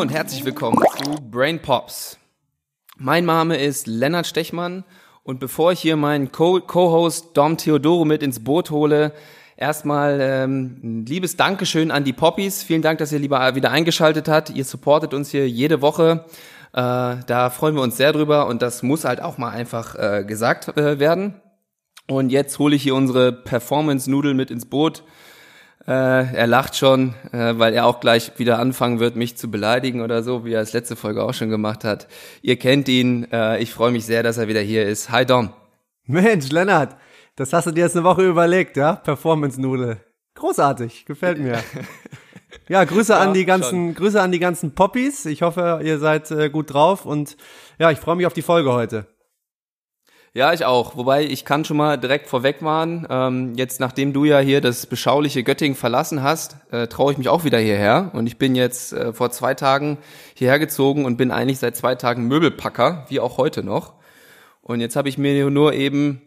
[0.00, 2.16] Und herzlich willkommen zu Brain Pops.
[2.96, 4.84] Mein Name ist Lennart Stechmann
[5.24, 9.12] und bevor ich hier meinen Co-Host Dom Theodoro mit ins Boot hole,
[9.58, 12.62] erstmal ähm, ein liebes Dankeschön an die Poppies.
[12.62, 14.48] Vielen Dank, dass ihr lieber wieder eingeschaltet habt.
[14.48, 16.24] Ihr supportet uns hier jede Woche.
[16.72, 20.24] Äh, da freuen wir uns sehr drüber und das muss halt auch mal einfach äh,
[20.24, 21.42] gesagt äh, werden.
[22.08, 25.02] Und jetzt hole ich hier unsere Performance-Nudel mit ins Boot.
[25.86, 30.02] Äh, er lacht schon, äh, weil er auch gleich wieder anfangen wird, mich zu beleidigen
[30.02, 32.06] oder so, wie er es letzte Folge auch schon gemacht hat.
[32.42, 33.26] Ihr kennt ihn.
[33.32, 35.10] Äh, ich freue mich sehr, dass er wieder hier ist.
[35.10, 35.52] Hi Dom.
[36.04, 36.96] Mensch, Lennart,
[37.36, 38.96] das hast du dir jetzt eine Woche überlegt, ja?
[38.96, 39.98] Performance-Nudel.
[40.34, 41.58] Großartig, gefällt mir.
[42.68, 43.94] Ja, Grüße ja, an die ganzen, schon.
[43.94, 45.26] Grüße an die ganzen Poppies.
[45.26, 47.36] Ich hoffe, ihr seid äh, gut drauf und
[47.78, 49.06] ja, ich freue mich auf die Folge heute.
[50.32, 50.96] Ja, ich auch.
[50.96, 53.04] Wobei ich kann schon mal direkt vorweg warnen.
[53.10, 57.28] Ähm, jetzt, nachdem du ja hier das beschauliche Göttingen verlassen hast, äh, traue ich mich
[57.28, 58.10] auch wieder hierher.
[58.12, 59.98] Und ich bin jetzt äh, vor zwei Tagen
[60.34, 63.94] hierher gezogen und bin eigentlich seit zwei Tagen Möbelpacker, wie auch heute noch.
[64.62, 66.22] Und jetzt habe ich mir nur eben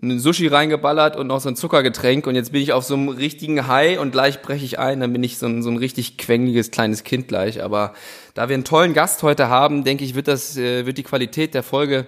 [0.00, 3.08] ein Sushi reingeballert und noch so ein Zuckergetränk und jetzt bin ich auf so einem
[3.08, 6.16] richtigen High und gleich breche ich ein, dann bin ich so ein, so ein richtig
[6.16, 7.62] quengeliges kleines Kind gleich.
[7.62, 7.94] Aber
[8.34, 11.52] da wir einen tollen Gast heute haben, denke ich, wird das, äh, wird die Qualität
[11.52, 12.06] der Folge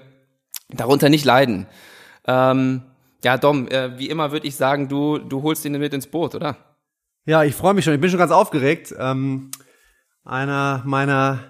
[0.74, 1.66] darunter nicht leiden.
[2.26, 2.82] Ähm,
[3.24, 6.34] ja, Dom, äh, wie immer würde ich sagen, du, du holst ihn mit ins Boot,
[6.34, 6.56] oder?
[7.24, 7.94] Ja, ich freue mich schon.
[7.94, 8.94] Ich bin schon ganz aufgeregt.
[8.98, 9.50] Ähm,
[10.24, 11.40] einer meiner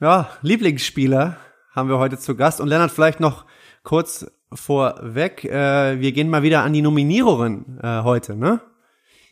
[0.00, 1.36] ja, Lieblingsspieler
[1.74, 2.60] haben wir heute zu Gast.
[2.60, 3.46] Und Lennart, vielleicht noch
[3.82, 5.44] kurz vorweg.
[5.44, 8.60] Äh, wir gehen mal wieder an die Nominierungen äh, heute, ne?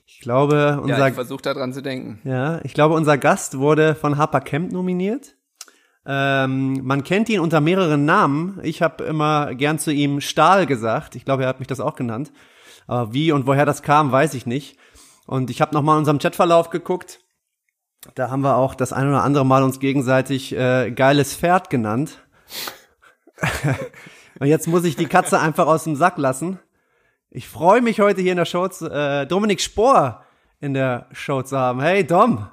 [0.06, 2.20] Ich glaube, unser ja, ich versuche daran zu denken.
[2.24, 5.36] Ja, ich glaube, unser Gast wurde von Harper Kemp nominiert.
[6.06, 8.58] Ähm, man kennt ihn unter mehreren Namen.
[8.62, 11.14] Ich habe immer gern zu ihm Stahl gesagt.
[11.14, 12.32] Ich glaube, er hat mich das auch genannt.
[12.86, 14.78] Aber wie und woher das kam, weiß ich nicht.
[15.26, 17.20] Und ich habe noch mal in unserem Chatverlauf geguckt.
[18.14, 22.18] Da haben wir auch das ein oder andere Mal uns gegenseitig äh, geiles Pferd genannt.
[24.40, 26.58] und jetzt muss ich die Katze einfach aus dem Sack lassen.
[27.30, 30.24] Ich freue mich heute hier in der Show, zu, äh, Dominik Spohr
[30.60, 31.80] in der Show zu haben.
[31.80, 32.48] Hey Dom.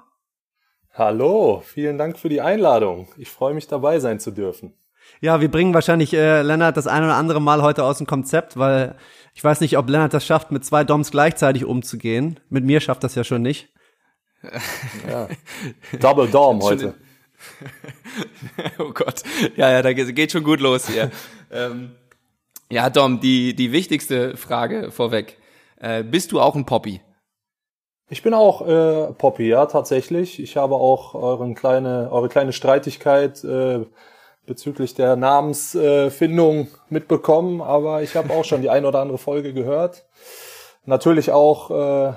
[0.97, 3.07] Hallo, vielen Dank für die Einladung.
[3.17, 4.73] Ich freue mich dabei sein zu dürfen.
[5.21, 8.57] Ja, wir bringen wahrscheinlich äh, Lennart das ein oder andere Mal heute aus dem Konzept,
[8.57, 8.95] weil
[9.35, 12.39] ich weiß nicht, ob Lennart das schafft, mit zwei Doms gleichzeitig umzugehen.
[12.49, 13.69] Mit mir schafft das ja schon nicht.
[15.07, 15.27] Ja.
[15.99, 16.95] Double Dom heute.
[18.79, 19.21] oh Gott.
[19.55, 21.11] Ja, ja, da geht schon gut los hier.
[21.51, 21.91] ähm,
[22.71, 25.37] ja, Dom, die, die wichtigste Frage vorweg.
[25.79, 27.01] Äh, bist du auch ein Poppy?
[28.09, 30.41] Ich bin auch äh, Poppy, ja, tatsächlich.
[30.41, 33.85] Ich habe auch euren kleine, eure kleine Streitigkeit äh,
[34.45, 39.53] bezüglich der Namensfindung äh, mitbekommen, aber ich habe auch schon die ein oder andere Folge
[39.53, 40.05] gehört.
[40.85, 42.13] Natürlich auch äh,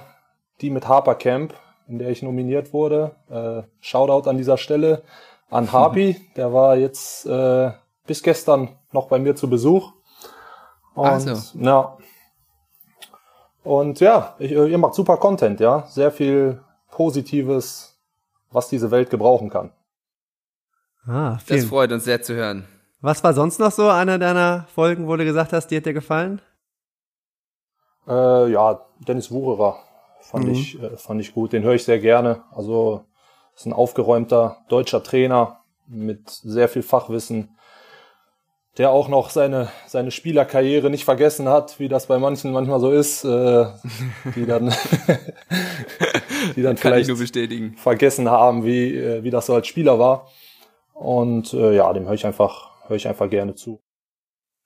[0.61, 1.55] die mit Harper Camp,
[1.89, 3.17] in der ich nominiert wurde.
[3.29, 5.03] Äh, Shoutout an dieser Stelle
[5.51, 7.73] an Harpy, der war jetzt äh,
[8.07, 9.93] bis gestern noch bei mir zu Besuch.
[10.95, 11.59] Und, also.
[11.59, 11.97] ja,
[13.63, 15.85] und ja, ich, ihr macht super Content, ja.
[15.89, 16.61] Sehr viel
[16.91, 17.99] Positives,
[18.51, 19.73] was diese Welt gebrauchen kann.
[21.07, 21.61] Ah, vielen.
[21.61, 22.67] Das freut uns sehr zu hören.
[23.01, 25.95] Was war sonst noch so einer deiner Folgen, wo du gesagt hast, die hat dir
[25.95, 26.43] gefallen?
[28.07, 29.79] Äh, ja, Dennis Wucherer
[30.21, 30.53] fand mhm.
[30.53, 31.53] ich äh, fand ich gut.
[31.53, 32.43] Den höre ich sehr gerne.
[32.51, 33.05] Also
[33.55, 37.57] ist ein aufgeräumter deutscher Trainer mit sehr viel Fachwissen
[38.79, 42.91] der auch noch seine, seine Spielerkarriere nicht vergessen hat, wie das bei manchen manchmal so
[42.93, 43.67] ist, äh,
[44.37, 44.73] die dann,
[46.57, 47.11] die dann vielleicht
[47.79, 50.29] vergessen haben, wie, äh, wie das so als Spieler war.
[50.95, 53.81] Und äh, ja, dem höre ich einfach, höre ich einfach gerne zu.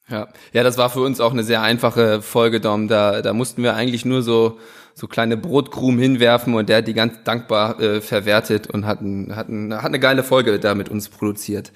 [0.09, 2.89] Ja, ja, das war für uns auch eine sehr einfache Folge, Dom.
[2.89, 4.59] Da, da mussten wir eigentlich nur so
[4.95, 9.35] so kleine Brotkrumen hinwerfen und der hat die ganz dankbar äh, verwertet und hat, ein,
[9.35, 11.73] hat, ein, hat eine geile Folge da mit uns produziert.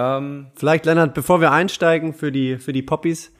[0.00, 3.32] Ähm, Vielleicht, Lennart, bevor wir einsteigen für die, für die Poppies.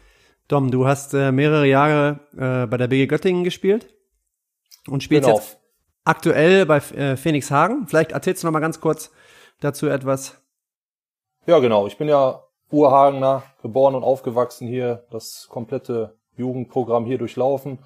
[0.49, 3.95] Dom, du hast äh, mehrere Jahre äh, bei der BG Göttingen gespielt
[4.89, 5.39] und spielst genau.
[5.39, 5.59] jetzt
[6.05, 7.87] aktuell bei äh, Phoenix Hagen.
[7.87, 9.11] Vielleicht erzählst du noch mal ganz kurz
[9.61, 10.43] dazu etwas.
[11.47, 11.87] Ja, genau.
[11.87, 17.79] Ich bin ja Urhagener, geboren und aufgewachsen hier, das komplette Jugendprogramm hier durchlaufen.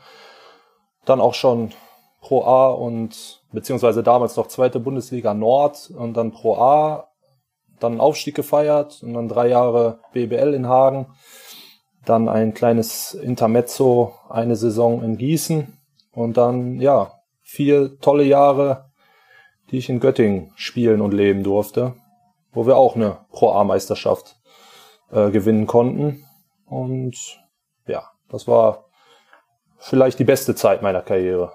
[1.04, 1.72] Dann auch schon
[2.20, 7.13] Pro A und beziehungsweise damals noch zweite Bundesliga Nord und dann Pro A
[7.80, 11.06] dann Aufstieg gefeiert und dann drei Jahre BBL in Hagen,
[12.04, 15.78] dann ein kleines Intermezzo, eine Saison in Gießen
[16.12, 17.12] und dann, ja,
[17.42, 18.90] vier tolle Jahre,
[19.70, 21.94] die ich in Göttingen spielen und leben durfte,
[22.52, 24.36] wo wir auch eine Pro-A-Meisterschaft
[25.10, 26.24] äh, gewinnen konnten.
[26.66, 27.40] Und
[27.86, 28.86] ja, das war
[29.78, 31.52] vielleicht die beste Zeit meiner Karriere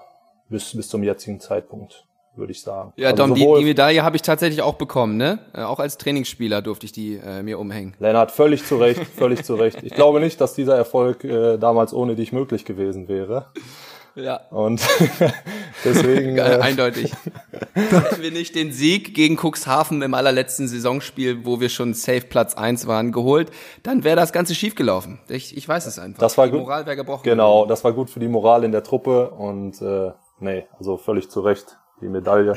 [0.48, 2.06] bis, bis zum jetzigen Zeitpunkt.
[2.40, 2.92] Würde ich sagen.
[2.96, 5.38] Ja, also Dom, die, die Medaille habe ich tatsächlich auch bekommen, ne?
[5.54, 7.94] Äh, auch als Trainingsspieler durfte ich die äh, mir umhängen.
[8.00, 9.78] Lennart, völlig zu Recht, völlig zu Recht.
[9.82, 13.46] Ich glaube nicht, dass dieser Erfolg äh, damals ohne dich möglich gewesen wäre.
[14.14, 14.40] Ja.
[14.50, 14.82] Und
[15.84, 16.30] deswegen.
[16.40, 17.12] Äh, Eindeutig.
[17.74, 22.54] Hätten wir nicht den Sieg gegen Cuxhaven im allerletzten Saisonspiel, wo wir schon safe Platz
[22.54, 23.50] eins waren, geholt,
[23.82, 25.18] dann wäre das Ganze schiefgelaufen.
[25.28, 26.20] Ich, ich weiß es einfach.
[26.20, 26.60] Das war die gut.
[26.60, 27.24] Moral wäre gebrochen.
[27.24, 31.30] Genau, das war gut für die Moral in der Truppe und äh, nee, also völlig
[31.30, 31.79] zu Recht.
[32.00, 32.54] Die Medaille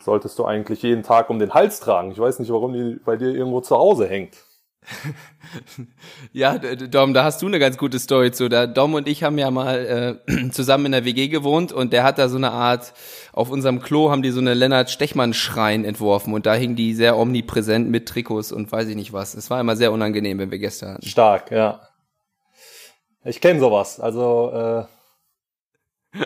[0.00, 2.10] solltest du eigentlich jeden Tag um den Hals tragen.
[2.10, 4.36] Ich weiß nicht, warum die bei dir irgendwo zu Hause hängt.
[6.32, 8.48] ja, Dom, da hast du eine ganz gute Story zu.
[8.48, 12.04] Da Dom und ich haben ja mal äh, zusammen in der WG gewohnt und der
[12.04, 12.92] hat da so eine Art,
[13.32, 17.16] auf unserem Klo haben die so eine Lennart Stechmann-Schrein entworfen und da hing die sehr
[17.16, 19.34] omnipräsent mit Trikots und weiß ich nicht was.
[19.34, 21.06] Es war immer sehr unangenehm, wenn wir Gäste hatten.
[21.06, 21.80] Stark, ja.
[23.24, 24.00] Ich kenne sowas.
[24.00, 24.86] Also
[26.12, 26.18] äh,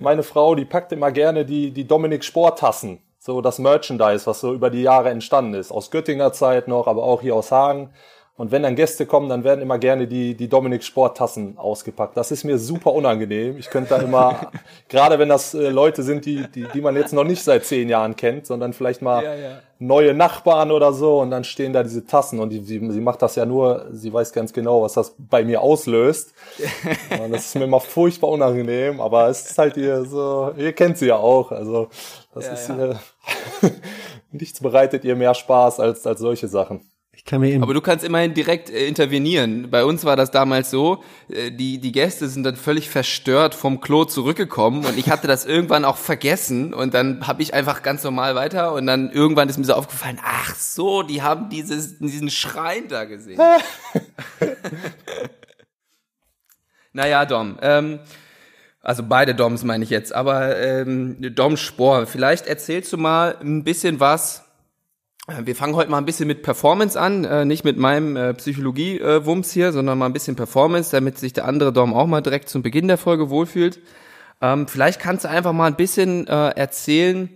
[0.00, 4.54] meine Frau, die packt immer gerne die, die Dominik Sporttassen so das Merchandise, was so
[4.54, 5.70] über die Jahre entstanden ist.
[5.70, 7.90] Aus Göttinger Zeit noch, aber auch hier aus Hagen.
[8.36, 12.16] Und wenn dann Gäste kommen, dann werden immer gerne die, die Dominik Sporttassen ausgepackt.
[12.16, 13.58] Das ist mir super unangenehm.
[13.58, 14.50] Ich könnte da immer,
[14.88, 17.90] gerade wenn das äh, Leute sind, die, die, die man jetzt noch nicht seit zehn
[17.90, 19.58] Jahren kennt, sondern vielleicht mal ja, ja.
[19.80, 23.22] Neue Nachbarn oder so und dann stehen da diese Tassen und die, sie, sie macht
[23.22, 26.34] das ja nur, sie weiß ganz genau, was das bei mir auslöst.
[27.22, 30.98] und das ist mir immer furchtbar unangenehm, aber es ist halt ihr so, ihr kennt
[30.98, 31.88] sie ja auch, also
[32.34, 32.90] das ja, ist ja.
[32.90, 32.94] Äh,
[34.32, 36.82] nichts bereitet ihr mehr Spaß als, als solche Sachen.
[37.20, 39.70] Ich kann mir eben Aber du kannst immerhin direkt äh, intervenieren.
[39.70, 43.82] Bei uns war das damals so, äh, die, die Gäste sind dann völlig verstört vom
[43.82, 48.02] Klo zurückgekommen und ich hatte das irgendwann auch vergessen und dann habe ich einfach ganz
[48.04, 52.30] normal weiter und dann irgendwann ist mir so aufgefallen, ach so, die haben dieses, diesen
[52.30, 53.38] Schrein da gesehen.
[56.94, 57.98] naja, Dom, ähm,
[58.80, 63.62] also beide Doms meine ich jetzt, aber ähm, Dom Spor, vielleicht erzählst du mal ein
[63.62, 64.49] bisschen was
[65.44, 69.52] wir fangen heute mal ein bisschen mit Performance an, äh, nicht mit meinem äh, Psychologie-Wumms
[69.52, 72.62] hier, sondern mal ein bisschen Performance, damit sich der andere Dom auch mal direkt zum
[72.62, 73.80] Beginn der Folge wohlfühlt.
[74.40, 77.28] Ähm, vielleicht kannst du einfach mal ein bisschen äh, erzählen,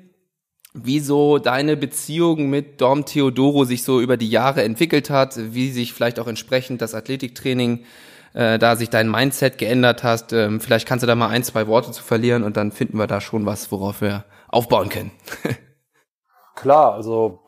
[0.72, 5.70] wie so deine Beziehung mit Dom Theodoro sich so über die Jahre entwickelt hat, wie
[5.70, 7.84] sich vielleicht auch entsprechend das Athletiktraining,
[8.32, 10.32] äh, da sich dein Mindset geändert hast.
[10.32, 13.06] Ähm, vielleicht kannst du da mal ein, zwei Worte zu verlieren und dann finden wir
[13.06, 15.12] da schon was, worauf wir aufbauen können.
[16.56, 17.43] Klar, also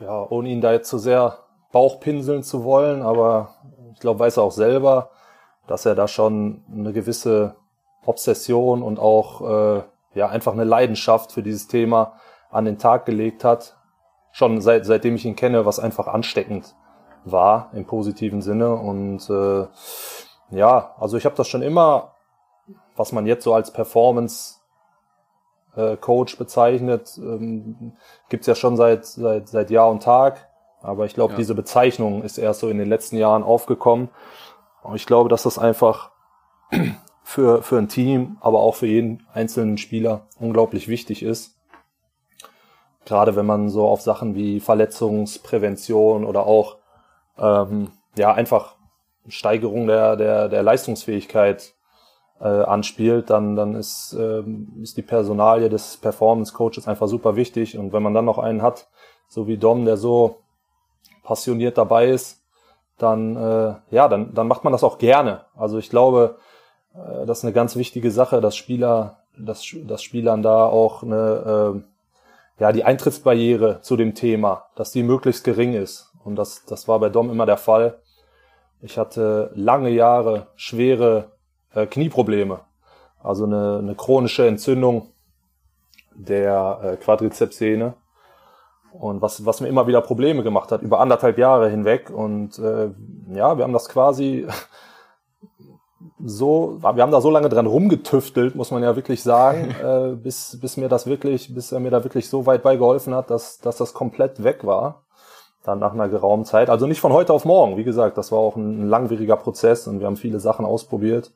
[0.00, 1.38] ja, ohne ihn da jetzt zu sehr
[1.72, 3.54] Bauchpinseln zu wollen, aber
[3.92, 5.10] ich glaube, weiß er auch selber,
[5.66, 7.56] dass er da schon eine gewisse
[8.04, 9.82] Obsession und auch äh,
[10.14, 12.14] ja einfach eine Leidenschaft für dieses Thema
[12.50, 13.76] an den Tag gelegt hat.
[14.32, 16.74] Schon seit, seitdem ich ihn kenne, was einfach ansteckend
[17.24, 18.74] war im positiven Sinne.
[18.74, 19.66] Und äh,
[20.50, 22.12] ja, also ich habe das schon immer,
[22.94, 24.55] was man jetzt so als Performance
[25.76, 27.92] äh, Coach bezeichnet, ähm,
[28.28, 30.48] gibt's ja schon seit, seit, seit Jahr und Tag.
[30.82, 31.38] Aber ich glaube, ja.
[31.38, 34.08] diese Bezeichnung ist erst so in den letzten Jahren aufgekommen.
[34.82, 36.10] Und ich glaube, dass das einfach
[37.22, 41.56] für, für ein Team, aber auch für jeden einzelnen Spieler unglaublich wichtig ist.
[43.04, 46.78] Gerade wenn man so auf Sachen wie Verletzungsprävention oder auch
[47.38, 48.76] ähm, ja einfach
[49.28, 51.75] Steigerung der, der, der Leistungsfähigkeit
[52.40, 57.78] äh, anspielt, dann, dann ist, ähm, ist die Personalie des Performance Coaches einfach super wichtig.
[57.78, 58.88] Und wenn man dann noch einen hat,
[59.28, 60.42] so wie Dom, der so
[61.22, 62.42] passioniert dabei ist,
[62.98, 65.44] dann, äh, ja, dann, dann macht man das auch gerne.
[65.54, 66.36] Also ich glaube,
[66.94, 71.74] äh, das ist eine ganz wichtige Sache, dass Spieler, dass, dass Spielern da auch eine,
[71.76, 76.12] äh, ja, die Eintrittsbarriere zu dem Thema, dass die möglichst gering ist.
[76.24, 77.98] Und das, das war bei Dom immer der Fall.
[78.80, 81.35] Ich hatte lange Jahre schwere
[81.76, 82.60] äh, Knieprobleme.
[83.22, 85.08] Also eine, eine chronische Entzündung
[86.14, 87.94] der äh, Quadrizepssehne.
[88.92, 92.10] Und was, was mir immer wieder Probleme gemacht hat, über anderthalb Jahre hinweg.
[92.10, 92.88] Und äh,
[93.34, 94.46] ja, wir haben das quasi
[96.24, 100.58] so, wir haben da so lange dran rumgetüftelt, muss man ja wirklich sagen, äh, bis,
[100.60, 103.58] bis mir das wirklich, bis er mir da wirklich so weit bei geholfen hat, dass,
[103.58, 105.02] dass das komplett weg war.
[105.62, 106.70] Dann nach einer geraumen Zeit.
[106.70, 107.76] Also nicht von heute auf morgen.
[107.76, 111.32] Wie gesagt, das war auch ein langwieriger Prozess und wir haben viele Sachen ausprobiert.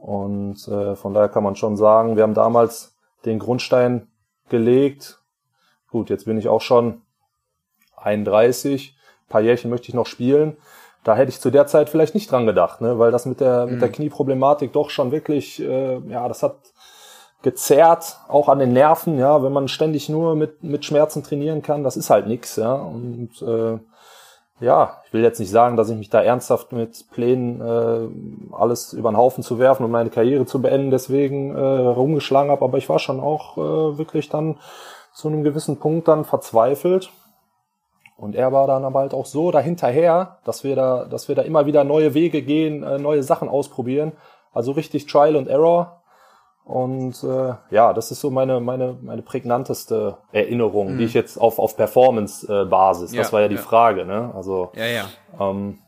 [0.00, 4.08] Und äh, von daher kann man schon sagen, wir haben damals den Grundstein
[4.48, 5.22] gelegt.
[5.90, 7.02] Gut, jetzt bin ich auch schon
[7.96, 10.56] 31, ein paar Jährchen möchte ich noch spielen.
[11.04, 12.98] Da hätte ich zu der Zeit vielleicht nicht dran gedacht, ne?
[12.98, 13.72] weil das mit der, mhm.
[13.72, 13.94] mit der mhm.
[13.94, 16.56] Knieproblematik doch schon wirklich, äh, ja, das hat
[17.42, 21.82] gezerrt, auch an den Nerven, ja, wenn man ständig nur mit, mit Schmerzen trainieren kann,
[21.82, 22.74] das ist halt nix, ja.
[22.74, 23.78] Und äh,
[24.60, 28.92] ja, ich will jetzt nicht sagen, dass ich mich da ernsthaft mit Plänen äh, alles
[28.92, 32.78] über den Haufen zu werfen und meine Karriere zu beenden, deswegen äh, rumgeschlagen habe, aber
[32.78, 34.58] ich war schon auch äh, wirklich dann
[35.12, 37.10] zu einem gewissen Punkt dann verzweifelt.
[38.16, 41.42] Und er war dann aber halt auch so dahinterher, dass wir da, dass wir da
[41.42, 44.12] immer wieder neue Wege gehen, äh, neue Sachen ausprobieren.
[44.52, 45.99] Also richtig Trial and Error.
[46.70, 50.98] Und äh, ja, das ist so meine meine meine prägnanteste Erinnerung, mhm.
[50.98, 53.12] die ich jetzt auf auf Performance äh, Basis.
[53.12, 53.60] Ja, das war ja die ja.
[53.60, 54.30] Frage, ne?
[54.36, 55.04] Also ja ja.
[55.40, 55.80] Ähm,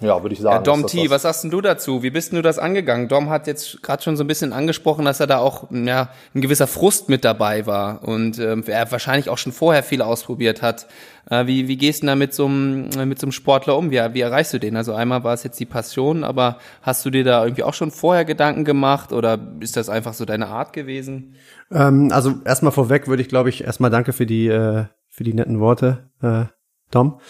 [0.00, 0.56] ja, würde ich sagen.
[0.56, 2.02] Ja, Dom T, was sagst denn du dazu?
[2.02, 3.08] Wie bist denn du das angegangen?
[3.08, 6.40] Dom hat jetzt gerade schon so ein bisschen angesprochen, dass er da auch ja, ein
[6.40, 10.86] gewisser Frust mit dabei war und ähm, er wahrscheinlich auch schon vorher viel ausprobiert hat.
[11.28, 13.90] Äh, wie, wie gehst du da mit so, einem, mit so einem Sportler um?
[13.90, 14.76] Wie, wie erreichst du den?
[14.76, 17.90] Also einmal war es jetzt die Passion, aber hast du dir da irgendwie auch schon
[17.90, 21.34] vorher Gedanken gemacht oder ist das einfach so deine Art gewesen?
[21.70, 25.34] Ähm, also erstmal vorweg würde ich, glaube ich, erstmal danke für die, äh, für die
[25.34, 26.44] netten Worte, äh,
[26.90, 27.20] Dom.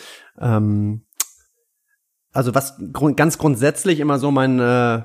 [0.40, 1.02] Ähm,
[2.32, 5.02] also was grund ganz grundsätzlich immer so mein, äh,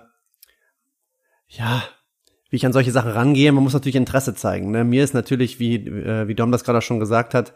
[1.47, 1.83] ja,
[2.49, 4.71] wie ich an solche Sachen rangehe, man muss natürlich Interesse zeigen.
[4.71, 4.83] Ne?
[4.83, 7.53] Mir ist natürlich, wie, äh, wie Dom das gerade schon gesagt hat,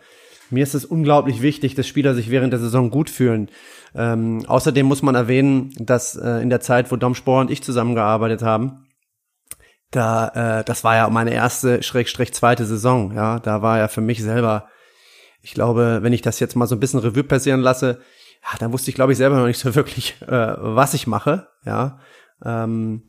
[0.50, 3.50] mir ist es unglaublich wichtig, dass Spieler sich während der Saison gut fühlen.
[3.94, 7.62] Ähm, außerdem muss man erwähnen, dass äh, in der Zeit, wo Dom Spohr und ich
[7.64, 8.88] zusammengearbeitet haben,
[9.92, 13.14] da, äh, das war ja meine erste Schrägstrich zweite Saison.
[13.14, 14.68] Ja, da war ja für mich selber,
[15.42, 18.02] ich glaube, wenn ich das jetzt mal so ein bisschen Revue passieren lasse,
[18.44, 21.48] ja, da wusste ich, glaube ich, selber noch nicht so wirklich, äh, was ich mache,
[21.66, 22.00] ja.
[22.44, 23.04] Ähm,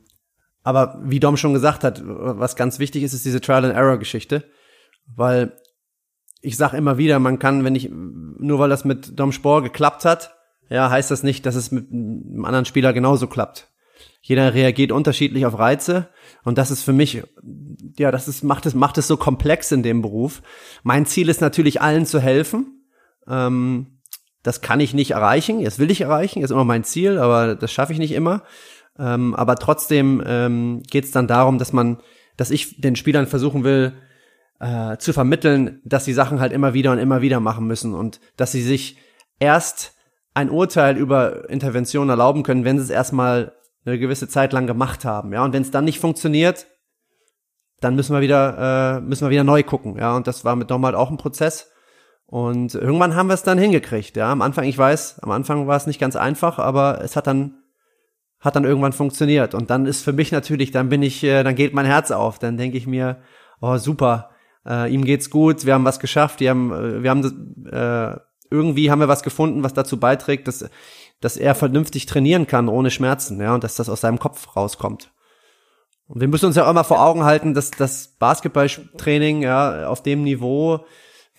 [0.63, 4.43] aber wie Dom schon gesagt hat, was ganz wichtig ist, ist diese Trial-and-Error-Geschichte,
[5.07, 5.57] weil
[6.41, 10.05] ich sag immer wieder, man kann, wenn ich, nur weil das mit Dom Spor geklappt
[10.05, 10.35] hat,
[10.69, 13.69] ja, heißt das nicht, dass es mit einem anderen Spieler genauso klappt.
[14.21, 16.09] Jeder reagiert unterschiedlich auf Reize
[16.43, 17.23] und das ist für mich,
[17.97, 20.41] ja, das ist, macht es, macht es so komplex in dem Beruf.
[20.83, 22.85] Mein Ziel ist natürlich allen zu helfen.
[23.27, 24.00] Ähm,
[24.43, 25.63] das kann ich nicht erreichen.
[25.63, 28.43] Das will ich erreichen, ist immer mein Ziel, aber das schaffe ich nicht immer.
[28.97, 31.99] Ähm, aber trotzdem ähm, geht es dann darum, dass man,
[32.37, 33.93] dass ich den Spielern versuchen will,
[34.59, 38.19] äh, zu vermitteln, dass sie Sachen halt immer wieder und immer wieder machen müssen und
[38.37, 38.97] dass sie sich
[39.39, 39.95] erst
[40.33, 43.53] ein Urteil über Intervention erlauben können, wenn sie es erstmal
[43.85, 45.33] eine gewisse Zeit lang gemacht haben.
[45.33, 46.67] Ja, und wenn es dann nicht funktioniert,
[47.79, 49.97] dann müssen wir wieder äh, müssen wir wieder neu gucken.
[49.97, 51.70] Ja, und das war mit Dom halt auch ein Prozess.
[52.31, 54.15] Und irgendwann haben wir es dann hingekriegt.
[54.15, 57.27] Ja, am Anfang, ich weiß, am Anfang war es nicht ganz einfach, aber es hat
[57.27, 57.57] dann
[58.39, 59.53] hat dann irgendwann funktioniert.
[59.53, 62.39] Und dann ist für mich natürlich, dann bin ich, äh, dann geht mein Herz auf.
[62.39, 63.17] Dann denke ich mir,
[63.59, 64.29] oh super,
[64.65, 68.17] äh, ihm geht's gut, wir haben was geschafft, wir haben, äh, wir haben äh,
[68.49, 70.69] irgendwie haben wir was gefunden, was dazu beiträgt, dass
[71.19, 75.11] dass er vernünftig trainieren kann ohne Schmerzen, ja, und dass das aus seinem Kopf rauskommt.
[76.07, 80.01] Und wir müssen uns ja auch immer vor Augen halten, dass das Basketballtraining ja auf
[80.01, 80.85] dem Niveau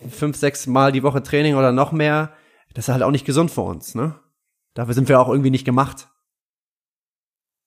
[0.09, 2.31] fünf, sechs Mal die Woche Training oder noch mehr,
[2.73, 4.15] das ist halt auch nicht gesund für uns, ne?
[4.73, 6.07] Dafür sind wir auch irgendwie nicht gemacht.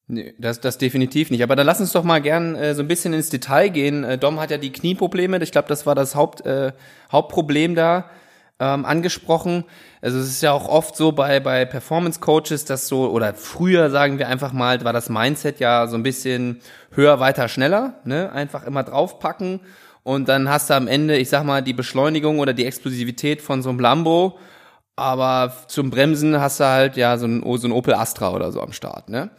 [0.09, 1.43] Nee, das, das definitiv nicht.
[1.43, 4.05] Aber dann lass uns doch mal gern äh, so ein bisschen ins Detail gehen.
[4.05, 6.73] Äh, Dom hat ja die Knieprobleme, ich glaube, das war das Haupt, äh,
[7.11, 8.11] Hauptproblem da
[8.61, 9.65] ähm, angesprochen.
[10.01, 13.91] Also es ist ja auch oft so bei, bei Performance Coaches, dass so, oder früher
[13.91, 16.61] sagen wir einfach mal, war das Mindset ja so ein bisschen
[16.93, 18.33] höher, weiter, schneller, ne?
[18.33, 19.61] Einfach immer draufpacken
[20.07, 23.61] und dann hast du am Ende, ich sag mal, die Beschleunigung oder die Explosivität von
[23.61, 24.39] so einem Lambo,
[24.95, 28.61] aber zum Bremsen hast du halt ja so ein, so ein Opel Astra oder so
[28.61, 29.31] am Start, ne?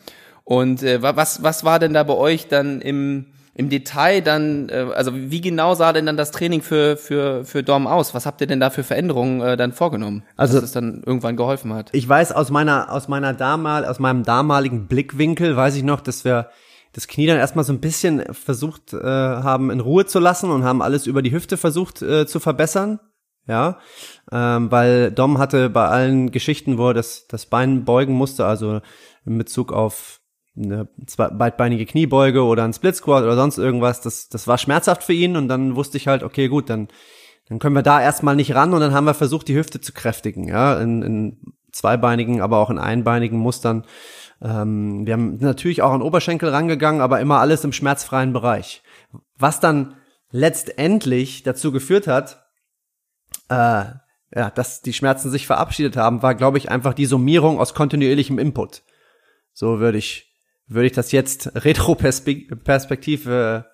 [0.43, 4.87] Und äh, was, was war denn da bei euch dann im, im Detail dann, äh,
[4.93, 8.13] also wie genau sah denn dann das Training für, für, für Dom aus?
[8.13, 10.23] Was habt ihr denn da für Veränderungen äh, dann vorgenommen?
[10.35, 11.91] Also, dass es dann irgendwann geholfen hat?
[11.93, 16.25] Ich weiß aus meiner, aus meiner damal, aus meinem damaligen Blickwinkel, weiß ich noch, dass
[16.25, 16.49] wir
[16.93, 20.63] das Knie dann erstmal so ein bisschen versucht äh, haben, in Ruhe zu lassen und
[20.63, 22.99] haben alles über die Hüfte versucht äh, zu verbessern.
[23.47, 23.79] Ja,
[24.29, 28.81] ähm, weil Dom hatte bei allen Geschichten, wo er das, das Bein beugen musste, also
[29.25, 30.19] in Bezug auf
[30.57, 35.13] eine beidbeinige Kniebeuge oder ein Split Squat oder sonst irgendwas, das, das war schmerzhaft für
[35.13, 36.87] ihn und dann wusste ich halt, okay, gut, dann,
[37.47, 39.93] dann können wir da erstmal nicht ran und dann haben wir versucht, die Hüfte zu
[39.93, 41.37] kräftigen, ja, in, in
[41.71, 43.85] zweibeinigen, aber auch in einbeinigen Mustern.
[44.41, 48.83] Ähm, wir haben natürlich auch an Oberschenkel rangegangen, aber immer alles im schmerzfreien Bereich.
[49.37, 49.95] Was dann
[50.31, 52.47] letztendlich dazu geführt hat,
[53.49, 53.85] äh,
[54.35, 58.39] ja, dass die Schmerzen sich verabschiedet haben, war, glaube ich, einfach die Summierung aus kontinuierlichem
[58.39, 58.83] Input.
[59.53, 60.33] So würde ich,
[60.67, 63.65] würde ich das jetzt Retro-Perspektive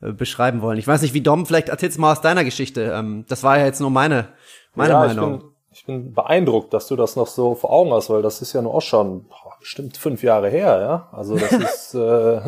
[0.00, 0.78] äh, beschreiben wollen.
[0.78, 2.92] Ich weiß nicht, wie Dom, vielleicht erzählst du mal aus deiner Geschichte.
[2.94, 4.28] Ähm, das war ja jetzt nur meine,
[4.74, 8.22] meine ja, Meinung ich bin beeindruckt, dass du das noch so vor Augen hast, weil
[8.22, 11.08] das ist ja nur auch schon boah, bestimmt fünf Jahre her, ja.
[11.12, 12.40] Also das ist äh,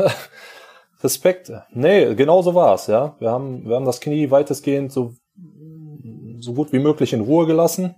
[1.05, 1.53] Respekt.
[1.71, 3.17] Nee, genau so war's, ja.
[3.19, 5.13] Wir haben, wir haben das Knie weitestgehend so,
[6.41, 7.95] so gut wie möglich in Ruhe gelassen,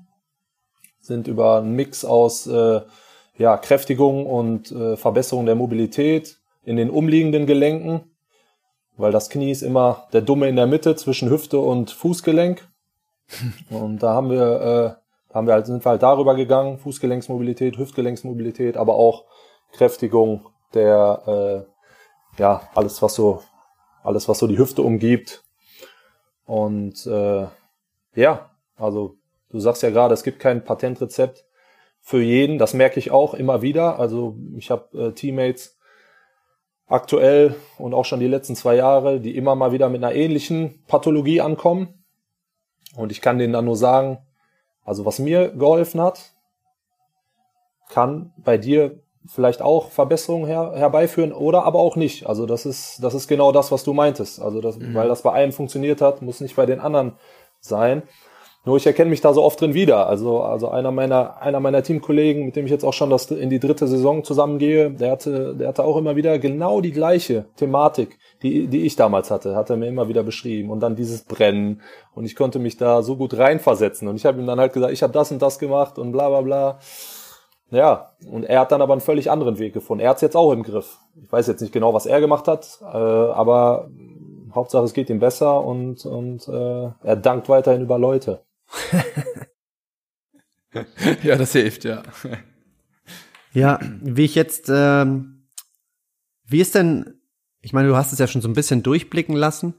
[1.00, 2.80] sind über einen Mix aus äh,
[3.36, 8.00] ja, Kräftigung und äh, Verbesserung der Mobilität in den umliegenden Gelenken,
[8.96, 12.66] weil das Knie ist immer der Dumme in der Mitte zwischen Hüfte und Fußgelenk.
[13.70, 14.99] Und da haben wir, äh,
[15.32, 19.24] haben wir halt, sind wir halt darüber gegangen, Fußgelenksmobilität, Hüftgelenksmobilität, aber auch
[19.72, 21.66] Kräftigung der,
[22.36, 23.42] äh, ja, alles was so,
[24.02, 25.44] alles was so die Hüfte umgibt.
[26.44, 27.46] Und äh,
[28.14, 29.16] ja, also
[29.50, 31.44] du sagst ja gerade, es gibt kein Patentrezept
[32.00, 32.58] für jeden.
[32.58, 33.98] Das merke ich auch immer wieder.
[33.98, 35.78] Also ich habe äh, Teammates
[36.86, 40.84] aktuell und auch schon die letzten zwei Jahre, die immer mal wieder mit einer ähnlichen
[40.86, 42.04] Pathologie ankommen.
[42.96, 44.18] Und ich kann denen dann nur sagen,
[44.90, 46.32] also was mir geholfen hat,
[47.90, 52.26] kann bei dir vielleicht auch Verbesserungen her, herbeiführen oder aber auch nicht.
[52.26, 54.42] Also das ist, das ist genau das, was du meintest.
[54.42, 54.92] Also das, mhm.
[54.92, 57.12] weil das bei einem funktioniert hat, muss nicht bei den anderen
[57.60, 58.02] sein.
[58.66, 60.06] Nur ich erkenne mich da so oft drin wieder.
[60.06, 63.48] Also, also einer meiner, einer meiner Teamkollegen, mit dem ich jetzt auch schon das in
[63.48, 68.18] die dritte Saison zusammengehe, der hatte, der hatte auch immer wieder genau die gleiche Thematik,
[68.42, 70.70] die, die ich damals hatte, hat er mir immer wieder beschrieben.
[70.70, 71.80] Und dann dieses Brennen.
[72.14, 74.08] Und ich konnte mich da so gut reinversetzen.
[74.08, 76.28] Und ich habe ihm dann halt gesagt, ich habe das und das gemacht und bla
[76.28, 76.78] bla bla.
[77.70, 80.02] Ja, und er hat dann aber einen völlig anderen Weg gefunden.
[80.02, 80.98] Er hat es jetzt auch im Griff.
[81.22, 83.88] Ich weiß jetzt nicht genau, was er gemacht hat, äh, aber
[84.54, 88.42] Hauptsache es geht ihm besser und, und äh, er dankt weiterhin über Leute.
[91.22, 92.02] ja, das hilft, ja.
[93.52, 95.46] Ja, wie ich jetzt, ähm,
[96.44, 97.20] wie ist denn,
[97.60, 99.74] ich meine, du hast es ja schon so ein bisschen durchblicken lassen,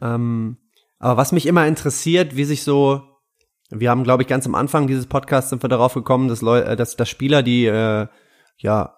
[0.00, 0.56] ähm,
[0.98, 3.02] aber was mich immer interessiert, wie sich so,
[3.70, 6.68] wir haben, glaube ich, ganz am Anfang dieses Podcasts sind wir darauf gekommen, dass, Leute,
[6.68, 8.06] äh, dass, dass Spieler, die äh,
[8.56, 8.96] ja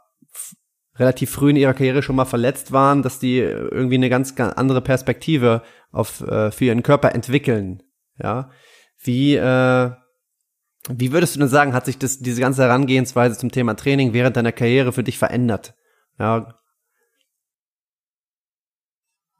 [0.96, 4.54] relativ früh in ihrer Karriere schon mal verletzt waren, dass die irgendwie eine ganz, ganz
[4.54, 7.82] andere Perspektive auf äh, für ihren Körper entwickeln.
[8.22, 8.50] Ja,
[9.02, 9.90] wie, äh,
[10.88, 14.36] wie würdest du denn sagen, hat sich das, diese ganze Herangehensweise zum Thema Training während
[14.36, 15.74] deiner Karriere für dich verändert?
[16.18, 16.54] Ja.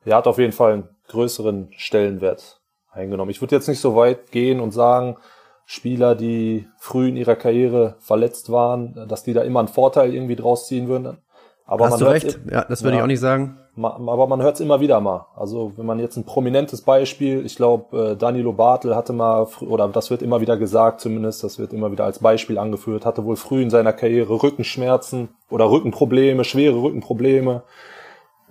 [0.05, 3.31] Ja, hat auf jeden Fall einen größeren Stellenwert eingenommen.
[3.31, 5.17] Ich würde jetzt nicht so weit gehen und sagen,
[5.65, 10.37] Spieler, die früh in ihrer Karriere verletzt waren, dass die da immer einen Vorteil irgendwie
[10.37, 11.19] draus ziehen würden.
[11.65, 12.39] Aber Hast du recht?
[12.51, 13.62] Ja, das würde ja, ich auch nicht sagen.
[13.75, 15.27] Aber man hört es immer wieder mal.
[15.35, 19.89] Also wenn man jetzt ein prominentes Beispiel, ich glaube, äh, Danilo Bartel hatte mal, oder
[19.89, 23.37] das wird immer wieder gesagt zumindest, das wird immer wieder als Beispiel angeführt, hatte wohl
[23.37, 27.63] früh in seiner Karriere Rückenschmerzen oder Rückenprobleme, schwere Rückenprobleme.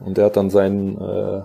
[0.03, 1.43] Und der hat dann seinen äh,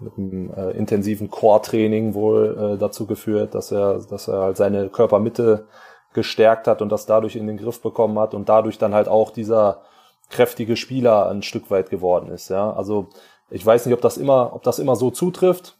[0.00, 4.88] mit einem äh, intensiven Core-Training wohl äh, dazu geführt, dass er, dass er halt seine
[4.88, 5.66] Körpermitte
[6.14, 9.30] gestärkt hat und das dadurch in den Griff bekommen hat und dadurch dann halt auch
[9.30, 9.82] dieser
[10.30, 12.48] kräftige Spieler ein Stück weit geworden ist.
[12.48, 13.08] Ja, also
[13.50, 15.76] ich weiß nicht, ob das immer, ob das immer so zutrifft,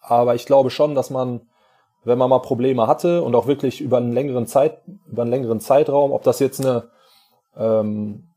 [0.00, 1.42] aber ich glaube schon, dass man,
[2.04, 5.60] wenn man mal Probleme hatte und auch wirklich über einen längeren Zeit, über einen längeren
[5.60, 6.90] Zeitraum, ob das jetzt eine
[7.56, 8.28] ähm,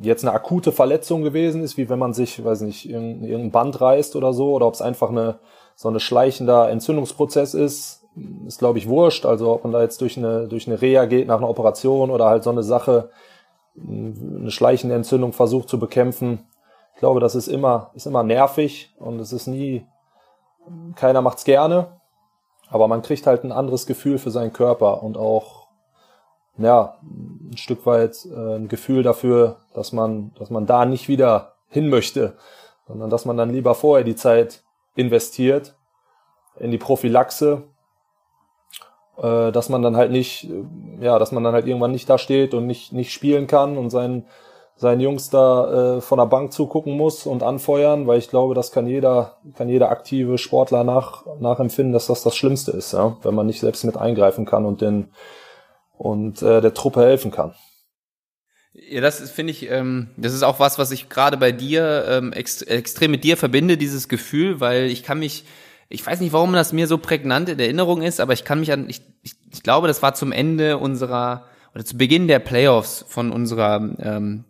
[0.00, 4.16] jetzt eine akute Verletzung gewesen ist, wie wenn man sich, weiß nicht, irgendein Band reißt
[4.16, 5.38] oder so, oder ob es einfach eine
[5.74, 8.04] so eine schleichender Entzündungsprozess ist,
[8.46, 9.26] ist glaube ich wurscht.
[9.26, 12.26] Also ob man da jetzt durch eine durch eine Reha geht nach einer Operation oder
[12.26, 13.10] halt so eine Sache,
[13.76, 16.46] eine schleichende Entzündung versucht zu bekämpfen.
[16.94, 19.86] Ich glaube, das ist immer, ist immer nervig und es ist nie,
[20.94, 22.00] keiner macht's gerne,
[22.68, 25.68] aber man kriegt halt ein anderes Gefühl für seinen Körper und auch,
[26.58, 31.54] ja, ein Stück weit äh, ein Gefühl dafür, dass man, dass man da nicht wieder
[31.68, 32.36] hin möchte,
[32.86, 34.62] sondern dass man dann lieber vorher die Zeit
[34.94, 35.74] investiert
[36.58, 37.62] in die Prophylaxe
[39.16, 42.18] äh, dass man dann halt nicht, äh, ja, dass man dann halt irgendwann nicht da
[42.18, 44.26] steht und nicht, nicht spielen kann und seinen,
[44.76, 48.72] seinen Jungs da äh, von der Bank zugucken muss und anfeuern, weil ich glaube, das
[48.72, 53.34] kann jeder, kann jeder aktive Sportler nach, nachempfinden, dass das das Schlimmste ist, ja, wenn
[53.34, 55.12] man nicht selbst mit eingreifen kann und den,
[55.96, 57.54] und äh, der Truppe helfen kann.
[58.74, 62.32] Ja, das finde ich, ähm, das ist auch was, was ich gerade bei dir ähm,
[62.32, 65.44] ext extrem mit dir verbinde, dieses Gefühl, weil ich kann mich
[65.92, 68.72] ich weiß nicht, warum das mir so prägnant in Erinnerung ist, aber ich kann mich
[68.72, 73.04] an, ich, ich, ich glaube, das war zum Ende unserer, oder zu Beginn der Playoffs
[73.08, 74.44] von unserer ähm,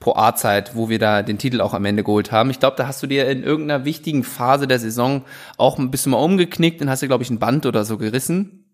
[0.00, 2.50] Pro A-Zeit, wo wir da den Titel auch am Ende geholt haben.
[2.50, 5.24] Ich glaube, da hast du dir in irgendeiner wichtigen Phase der Saison
[5.58, 8.64] auch ein bisschen mal umgeknickt und hast dir, glaube ich, ein Band oder so gerissen.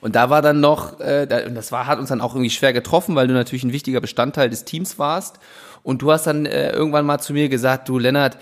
[0.00, 2.72] Und da war dann noch, äh, und das war, hat uns dann auch irgendwie schwer
[2.72, 5.38] getroffen, weil du natürlich ein wichtiger Bestandteil des Teams warst.
[5.82, 8.36] Und du hast dann äh, irgendwann mal zu mir gesagt, du Lennart,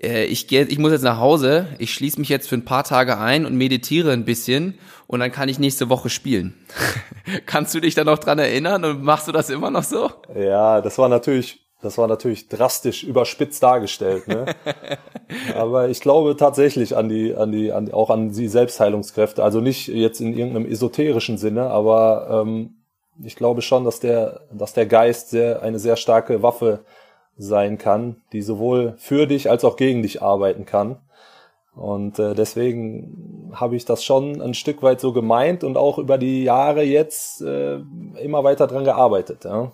[0.00, 3.18] ich gehe, ich muss jetzt nach Hause, ich schließe mich jetzt für ein paar Tage
[3.18, 6.54] ein und meditiere ein bisschen und dann kann ich nächste Woche spielen.
[7.46, 10.10] Kannst du dich da noch dran erinnern und machst du das immer noch so?
[10.36, 14.46] Ja, das war natürlich Das war natürlich drastisch überspitzt dargestellt, ne?
[15.56, 19.42] Aber ich glaube tatsächlich an die, an die, an, auch an die Selbstheilungskräfte.
[19.42, 22.84] Also nicht jetzt in irgendeinem esoterischen Sinne, aber ähm,
[23.22, 26.84] ich glaube schon, dass der, dass der Geist sehr, eine sehr starke Waffe
[27.38, 30.98] sein kann, die sowohl für dich als auch gegen dich arbeiten kann.
[31.74, 36.18] Und äh, deswegen habe ich das schon ein Stück weit so gemeint und auch über
[36.18, 37.76] die Jahre jetzt äh,
[38.20, 39.44] immer weiter dran gearbeitet.
[39.44, 39.72] Ja.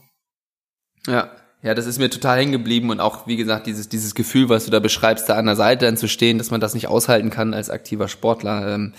[1.06, 1.30] ja,
[1.62, 4.66] ja, das ist mir total hängen geblieben und auch, wie gesagt, dieses, dieses Gefühl, was
[4.66, 7.30] du da beschreibst, da an der Seite dann zu stehen, dass man das nicht aushalten
[7.30, 8.74] kann als aktiver Sportler.
[8.74, 8.92] Ähm,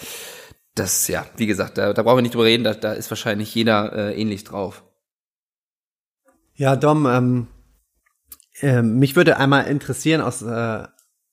[0.73, 3.53] das, ja, wie gesagt, da, da brauchen wir nicht drüber reden, da, da ist wahrscheinlich
[3.53, 4.83] jeder äh, ähnlich drauf.
[6.55, 7.47] Ja, Dom, ähm,
[8.61, 10.83] äh, mich würde einmal interessieren, aus äh,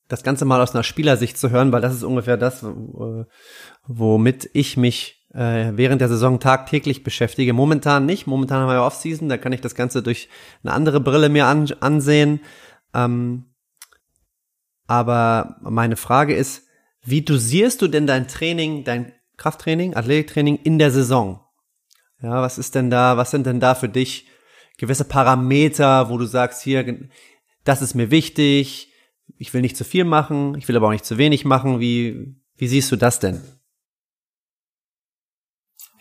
[0.07, 3.25] das Ganze mal aus einer Spielersicht zu hören, weil das ist ungefähr das, äh,
[3.87, 7.53] womit ich mich äh, während der Saison tagtäglich beschäftige.
[7.53, 8.27] Momentan nicht.
[8.27, 10.29] Momentan haben wir ja Offseason, da kann ich das Ganze durch
[10.63, 12.41] eine andere Brille mir an, ansehen.
[12.93, 13.45] Ähm,
[14.85, 16.67] aber meine Frage ist,
[17.01, 21.41] wie dosierst du denn dein Training, dein Krafttraining, Athletiktraining in der Saison?
[22.21, 24.27] Ja, was ist denn da, was sind denn da für dich
[24.77, 27.09] gewisse Parameter, wo du sagst, hier,
[27.63, 28.91] das ist mir wichtig,
[29.37, 31.79] ich will nicht zu viel machen, ich will aber auch nicht zu wenig machen.
[31.79, 33.41] Wie, wie siehst du das denn?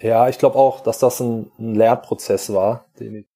[0.00, 3.26] Ja, ich glaube auch, dass das ein, ein Lernprozess war, den ich,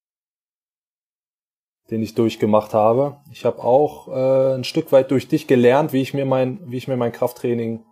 [1.91, 3.19] den ich durchgemacht habe.
[3.31, 6.77] Ich habe auch äh, ein Stück weit durch dich gelernt, wie ich mir mein, wie
[6.77, 7.85] ich mir mein Krafttraining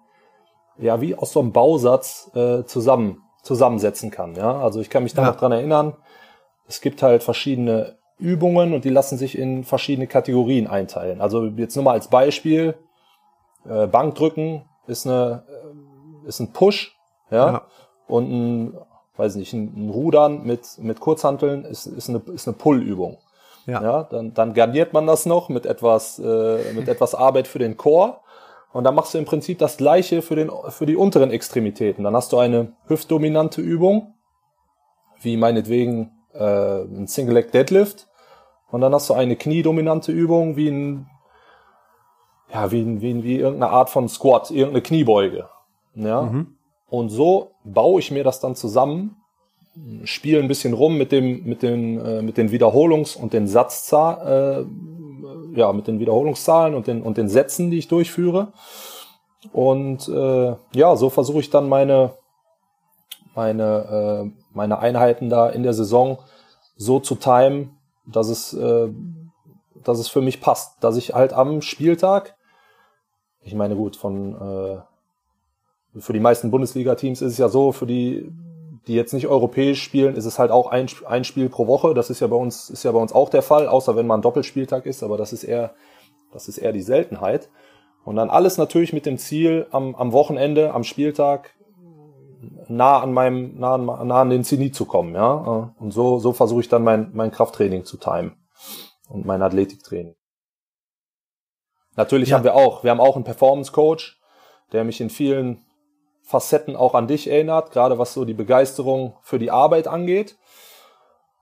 [0.78, 4.34] ja wie aus so einem Bausatz äh, zusammen zusammensetzen kann.
[4.34, 5.28] Ja, also ich kann mich da ja.
[5.28, 5.96] noch dran erinnern.
[6.66, 11.20] Es gibt halt verschiedene Übungen und die lassen sich in verschiedene Kategorien einteilen.
[11.20, 12.74] Also jetzt nur mal als Beispiel
[13.68, 16.96] äh, Bankdrücken ist eine äh, ist ein Push,
[17.30, 17.52] ja.
[17.52, 17.62] ja
[18.06, 18.78] und ein,
[19.16, 23.18] weiß nicht, ein, Rudern mit, mit Kurzhanteln ist, ist eine, ist eine Pull-Übung.
[23.66, 23.82] Ja.
[23.82, 24.02] ja.
[24.04, 28.20] dann, dann garniert man das noch mit etwas, äh, mit etwas Arbeit für den Chor.
[28.72, 32.04] Und dann machst du im Prinzip das gleiche für, den, für die unteren Extremitäten.
[32.04, 34.14] Dann hast du eine hüftdominante Übung,
[35.20, 38.08] wie meinetwegen äh, ein Single Leg Deadlift.
[38.70, 41.06] Und dann hast du eine kniedominante Übung, wie ein,
[42.52, 45.48] ja, wie, wie, wie irgendeine Art von Squat, irgendeine Kniebeuge.
[45.94, 46.22] Ja.
[46.22, 46.56] Mhm.
[46.88, 49.16] Und so baue ich mir das dann zusammen,
[50.04, 55.54] spiele ein bisschen rum mit dem, mit den, äh, mit den Wiederholungs- und den Satzzahlen,
[55.54, 58.52] äh, ja, mit den Wiederholungszahlen und den, und den Sätzen, die ich durchführe.
[59.52, 62.12] Und äh, ja, so versuche ich dann meine,
[63.34, 66.18] meine, äh, meine Einheiten da in der Saison
[66.76, 68.88] so zu timen, dass es, äh,
[69.82, 70.82] dass es für mich passt.
[70.82, 72.36] Dass ich halt am Spieltag,
[73.42, 78.30] ich meine gut, von äh, für die meisten Bundesliga-Teams ist es ja so, für die,
[78.86, 81.94] die jetzt nicht europäisch spielen, ist es halt auch ein, ein Spiel pro Woche.
[81.94, 84.22] Das ist ja bei uns, ist ja bei uns auch der Fall, außer wenn man
[84.22, 85.74] Doppelspieltag ist, aber das ist eher,
[86.32, 87.48] das ist eher die Seltenheit.
[88.04, 91.54] Und dann alles natürlich mit dem Ziel, am, am Wochenende, am Spieltag
[92.68, 95.72] nah an meinem, nah an, nah an den Zenit zu kommen, ja.
[95.78, 98.36] Und so, so versuche ich dann mein, mein Krafttraining zu timen
[99.08, 100.14] und mein Athletiktraining.
[101.96, 102.36] Natürlich ja.
[102.36, 104.20] haben wir auch, wir haben auch einen Performance Coach,
[104.72, 105.64] der mich in vielen
[106.22, 110.36] Facetten auch an dich erinnert, gerade was so die Begeisterung für die Arbeit angeht.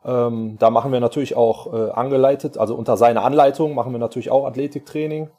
[0.04, 4.30] Ähm, da machen wir natürlich auch äh, angeleitet, also unter seiner Anleitung machen wir natürlich
[4.30, 5.30] auch Athletiktraining.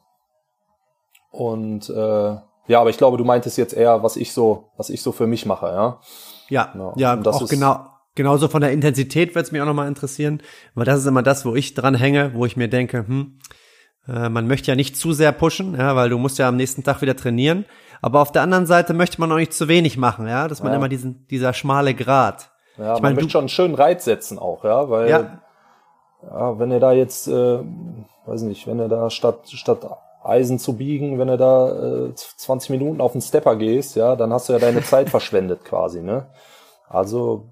[1.32, 5.02] Und äh, ja, aber ich glaube, du meintest jetzt eher, was ich so, was ich
[5.02, 6.00] so für mich mache, ja.
[6.50, 6.94] Ja, genau.
[6.98, 10.42] ja, und das auch genau, genauso von der Intensität wird es mich auch nochmal interessieren,
[10.76, 13.40] weil das ist immer das, wo ich dran hänge, wo ich mir denke, hm,
[14.08, 16.84] äh, man möchte ja nicht zu sehr pushen, ja, weil du musst ja am nächsten
[16.84, 17.66] Tag wieder trainieren.
[18.02, 20.74] Aber auf der anderen Seite möchte man auch nicht zu wenig machen, ja, dass man
[20.74, 20.78] ja.
[20.78, 22.52] immer diesen, dieser schmale Grat.
[22.78, 25.42] Ja, ich man möchte schon einen schönen Reiz setzen auch, ja, weil, ja,
[26.22, 27.60] ja wenn ihr da jetzt, äh,
[28.26, 29.88] weiß nicht, wenn ihr da statt, statt
[30.24, 34.32] Eisen zu biegen, wenn du da äh, 20 Minuten auf den Stepper gehst, ja, dann
[34.32, 36.28] hast du ja deine Zeit verschwendet quasi, ne?
[36.88, 37.50] Also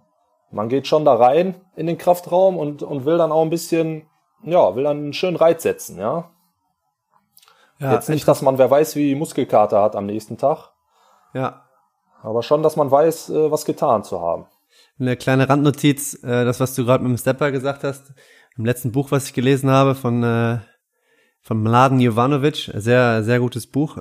[0.51, 4.07] man geht schon da rein in den Kraftraum und, und will dann auch ein bisschen,
[4.43, 6.29] ja, will dann einen schönen Reiz setzen, ja.
[7.79, 10.69] Ja, Jetzt nicht, dass man wer weiß, wie Muskelkater hat am nächsten Tag.
[11.33, 11.63] Ja.
[12.21, 14.45] Aber schon, dass man weiß, äh, was getan zu haben.
[14.99, 18.13] Eine kleine Randnotiz, äh, das, was du gerade mit dem Stepper gesagt hast,
[18.55, 20.59] im letzten Buch, was ich gelesen habe, von, äh,
[21.41, 23.97] von Mladen Jovanovic, sehr, sehr gutes Buch,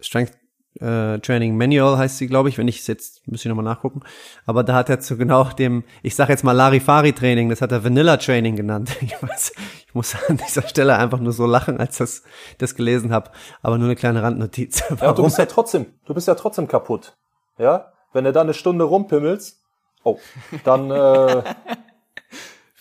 [0.00, 0.32] Strength
[0.80, 2.58] äh, Training Manual heißt sie, glaube ich.
[2.58, 4.02] Wenn ich es jetzt, muss ich nochmal nachgucken.
[4.46, 7.72] Aber da hat er zu genau dem, ich sage jetzt mal Larifari Training, das hat
[7.72, 8.90] er Vanilla Training genannt.
[9.04, 9.52] Ich, weiß,
[9.86, 12.22] ich muss an dieser Stelle einfach nur so lachen, als das
[12.58, 13.30] das gelesen habe.
[13.62, 14.82] Aber nur eine kleine Randnotiz.
[15.00, 17.16] Ja, du bist ja trotzdem, du bist ja trotzdem kaputt.
[17.58, 19.60] Ja, wenn du da eine Stunde rumpimmelst,
[20.04, 20.18] oh,
[20.64, 21.42] dann äh,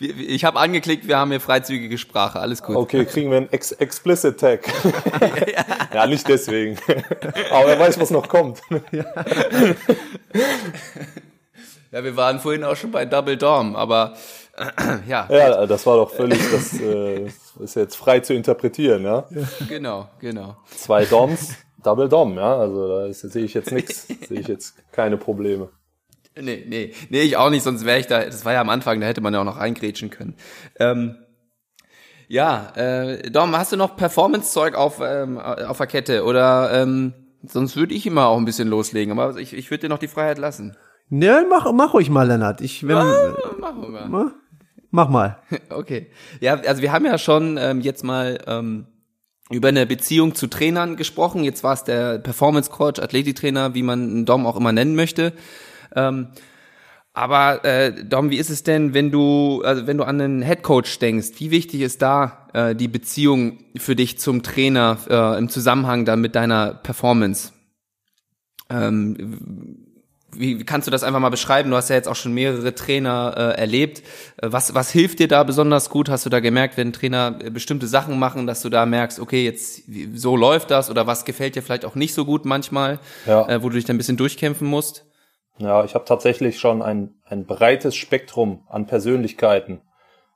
[0.04, 2.76] Ich habe angeklickt, wir haben hier freizügige Sprache, alles gut.
[2.76, 4.62] Okay, kriegen wir einen Ex Explicit Tag.
[5.94, 6.78] ja, nicht deswegen.
[7.52, 8.62] Aber wer weiß, was noch kommt.
[11.92, 14.16] ja, wir waren vorhin auch schon bei Double Dorm, aber
[15.08, 15.28] ja.
[15.30, 19.26] Ja, das war doch völlig, das äh, ist jetzt frei zu interpretieren, ja.
[19.70, 20.58] Genau, genau.
[20.76, 22.58] Zwei Doms, Double Dom, ja.
[22.58, 25.70] Also da sehe ich jetzt nichts, sehe ich jetzt keine Probleme.
[26.36, 29.00] Nee, nee, nee, ich auch nicht, sonst wäre ich da, das war ja am Anfang,
[29.00, 30.36] da hätte man ja auch noch reingrätschen können.
[30.80, 31.16] Ähm,
[32.28, 37.76] ja, äh, Dom, hast du noch Performance-Zeug auf, ähm, auf der Kette oder ähm, sonst
[37.76, 40.40] würde ich immer auch ein bisschen loslegen, aber ich, ich würde dir noch die Freiheit
[40.40, 40.76] lassen.
[41.10, 42.62] Ne, mach, mach ruhig mal, Lennart.
[42.62, 44.32] Ich, wenn, Machen wir mal.
[44.90, 45.40] mach mal.
[45.70, 46.10] Okay.
[46.40, 48.88] Ja, also wir haben ja schon ähm, jetzt mal ähm,
[49.52, 51.44] über eine Beziehung zu Trainern gesprochen.
[51.44, 55.34] Jetzt war es der Performance Coach, Athletiktrainer, wie man einen Dom auch immer nennen möchte.
[55.96, 56.28] Ähm,
[57.16, 60.64] aber äh, Dom, wie ist es denn, wenn du, also wenn du an einen Head
[60.64, 61.30] Coach denkst?
[61.38, 66.22] Wie wichtig ist da äh, die Beziehung für dich zum Trainer äh, im Zusammenhang dann
[66.22, 67.52] mit deiner Performance?
[68.70, 69.78] Ähm,
[70.36, 71.70] wie wie kannst du das einfach mal beschreiben?
[71.70, 74.00] Du hast ja jetzt auch schon mehrere Trainer äh, erlebt.
[74.38, 76.10] Äh, Was, was hilft dir da besonders gut?
[76.10, 79.46] Hast du da gemerkt, wenn Trainer äh, bestimmte Sachen machen, dass du da merkst, okay,
[79.46, 79.84] jetzt
[80.16, 83.48] so läuft das oder was gefällt dir vielleicht auch nicht so gut manchmal, Ja.
[83.48, 85.06] äh, wo du dich dann ein bisschen durchkämpfen musst?
[85.58, 89.82] Ja, ich habe tatsächlich schon ein, ein breites Spektrum an Persönlichkeiten,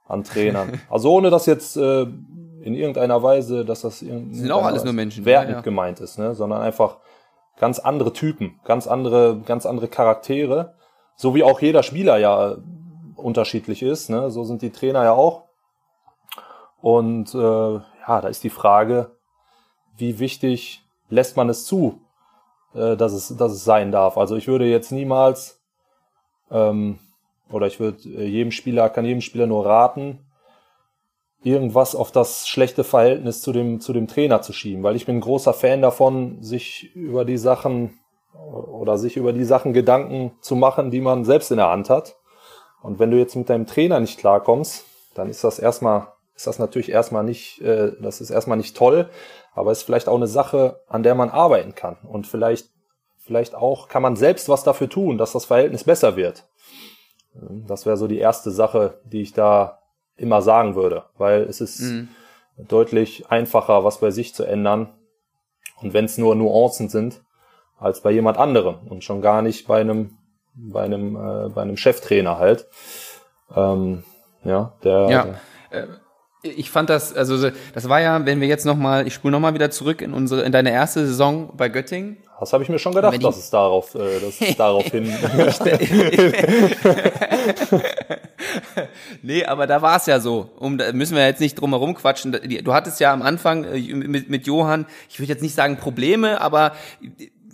[0.08, 0.80] an Trainern.
[0.90, 4.94] Also ohne dass jetzt äh, in irgendeiner Weise, dass das in Sind auch alles nur
[4.94, 5.62] Menschen, wertend ja, ja.
[5.62, 6.36] gemeint ist, ne?
[6.36, 6.98] sondern einfach
[7.58, 10.76] ganz andere Typen, ganz andere, ganz andere Charaktere,
[11.16, 12.58] so wie auch jeder Spieler ja
[13.16, 14.10] unterschiedlich ist.
[14.10, 14.30] Ne?
[14.30, 15.44] So sind die Trainer ja auch.
[16.80, 19.12] Und äh, ja, da ist die Frage,
[19.98, 22.02] wie wichtig lässt man es zu,
[22.74, 24.18] äh, dass es, dass es sein darf.
[24.18, 25.62] Also ich würde jetzt niemals
[26.52, 27.00] ähm,
[27.52, 30.26] oder ich würde äh, jedem Spieler, kann jedem Spieler nur raten,
[31.44, 35.18] irgendwas auf das schlechte Verhältnis zu dem, zu dem Trainer zu schieben, weil ich bin
[35.18, 38.00] ein großer Fan davon, sich über die Sachen
[38.34, 42.16] oder sich über die Sachen Gedanken zu machen, die man selbst in der Hand hat.
[42.82, 46.60] Und wenn du jetzt mit deinem Trainer nicht klarkommst, dann ist das erstmal, ist das
[46.60, 49.10] natürlich erstmal nicht, äh, das ist erstmal nicht toll,
[49.58, 51.98] aber ist vielleicht auch eine Sache, an der man arbeiten kann.
[52.04, 52.70] Und vielleicht,
[53.18, 56.48] vielleicht auch kann man selbst was dafür tun, dass das Verhältnis besser wird.
[57.68, 59.80] Das wäre so die erste Sache, die ich da
[60.16, 62.08] immer sagen würde, weil es ist Mhm.
[62.68, 64.94] deutlich einfacher, was bei sich zu ändern.
[65.82, 67.22] Und wenn es nur Nuancen sind,
[67.80, 70.18] als bei jemand anderem und schon gar nicht bei einem,
[70.56, 72.68] bei einem, äh, bei einem Cheftrainer halt.
[73.56, 74.04] Ähm,
[74.44, 75.10] ja, der,
[75.72, 75.84] Ja.
[76.44, 79.40] Ich fand das, also das war ja, wenn wir jetzt noch mal, ich spule noch
[79.40, 82.18] mal wieder zurück in unsere, in deine erste Saison bei Göttingen.
[82.40, 85.12] das habe ich mir schon gedacht, dass es darauf, äh, dass es darauf hin.
[89.22, 90.50] Nee, aber da war es ja so.
[90.60, 92.38] Um, da müssen wir jetzt nicht drum herum quatschen.
[92.64, 96.40] Du hattest ja am Anfang äh, mit, mit Johann, ich würde jetzt nicht sagen Probleme,
[96.42, 96.74] aber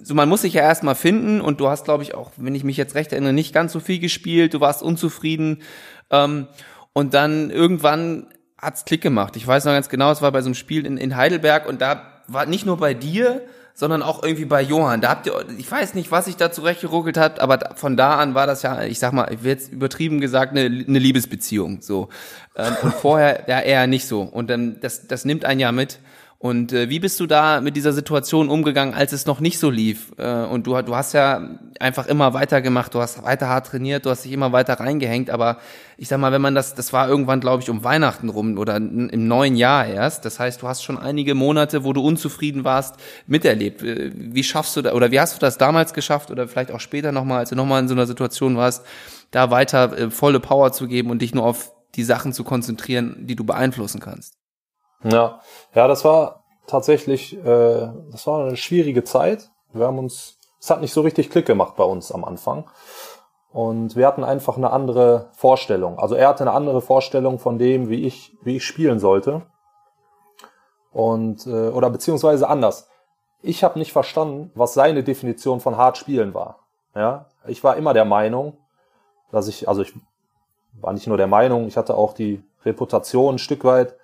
[0.01, 2.63] so man muss sich ja erstmal finden und du hast, glaube ich, auch, wenn ich
[2.63, 5.61] mich jetzt recht erinnere, nicht ganz so viel gespielt, du warst unzufrieden.
[6.11, 6.47] Ähm,
[6.93, 8.27] und dann irgendwann
[8.63, 9.35] hat's Klick gemacht.
[9.35, 11.81] Ich weiß noch ganz genau, es war bei so einem Spiel in, in Heidelberg und
[11.81, 13.41] da war nicht nur bei dir,
[13.75, 15.01] sondern auch irgendwie bei Johann.
[15.01, 18.35] Da habt ihr, ich weiß nicht, was sich da zurechtgeruckelt hat, aber von da an
[18.35, 21.81] war das ja, ich sag mal, ich jetzt übertrieben gesagt, eine, eine Liebesbeziehung.
[21.81, 22.09] So.
[22.55, 24.21] Ähm, und vorher ja eher nicht so.
[24.21, 25.99] Und dann, das, das nimmt einen ja mit.
[26.43, 29.69] Und äh, wie bist du da mit dieser Situation umgegangen, als es noch nicht so
[29.69, 30.11] lief?
[30.17, 34.09] Äh, und du, du hast ja einfach immer weitergemacht, du hast weiter hart trainiert, du
[34.09, 35.59] hast dich immer weiter reingehängt, aber
[35.95, 38.75] ich sag mal, wenn man das, das war irgendwann, glaube ich, um Weihnachten rum oder
[38.75, 40.25] im neuen Jahr erst.
[40.25, 43.81] Das heißt, du hast schon einige Monate, wo du unzufrieden warst, miterlebt.
[43.81, 46.81] Äh, Wie schaffst du da, oder wie hast du das damals geschafft oder vielleicht auch
[46.81, 48.85] später nochmal, als du nochmal in so einer Situation warst,
[49.31, 53.15] da weiter äh, volle Power zu geben und dich nur auf die Sachen zu konzentrieren,
[53.21, 54.42] die du beeinflussen kannst?
[55.03, 55.39] Ja,
[55.75, 59.49] ja, das war tatsächlich, äh, das war eine schwierige Zeit.
[59.73, 62.65] Wir haben uns, es hat nicht so richtig Klick gemacht bei uns am Anfang.
[63.51, 65.99] Und wir hatten einfach eine andere Vorstellung.
[65.99, 69.43] Also er hatte eine andere Vorstellung von dem, wie ich, wie ich spielen sollte.
[70.91, 72.89] Und, äh, oder beziehungsweise anders.
[73.41, 76.59] Ich habe nicht verstanden, was seine Definition von hart spielen war.
[76.95, 78.57] Ja, ich war immer der Meinung,
[79.31, 79.93] dass ich, also ich
[80.79, 83.95] war nicht nur der Meinung, ich hatte auch die Reputation ein Stück weit,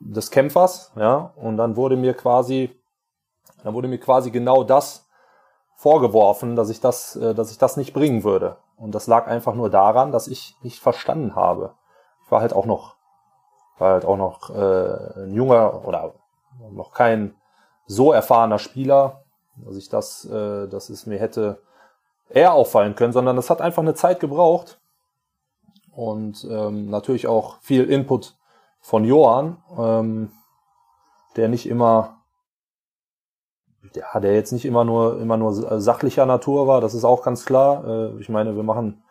[0.00, 2.76] des Kämpfers, ja, und dann wurde mir quasi,
[3.62, 5.06] dann wurde mir quasi genau das
[5.76, 8.56] vorgeworfen, dass ich das, äh, dass ich das nicht bringen würde.
[8.76, 11.74] Und das lag einfach nur daran, dass ich nicht verstanden habe.
[12.24, 12.96] Ich war halt auch noch,
[13.78, 16.14] war halt auch noch äh, ein junger oder
[16.70, 17.34] noch kein
[17.86, 19.24] so erfahrener Spieler,
[19.56, 21.60] dass ich das, äh, dass es mir hätte
[22.30, 24.80] eher auffallen können, sondern das hat einfach eine Zeit gebraucht,
[25.92, 28.36] und ähm, natürlich auch viel Input
[28.80, 30.30] von Johann, ähm,
[31.36, 32.20] der nicht immer
[33.94, 37.44] ja, der jetzt nicht immer nur immer nur sachlicher Natur war, das ist auch ganz
[37.44, 37.86] klar.
[37.86, 39.02] Äh, ich meine, wir machen,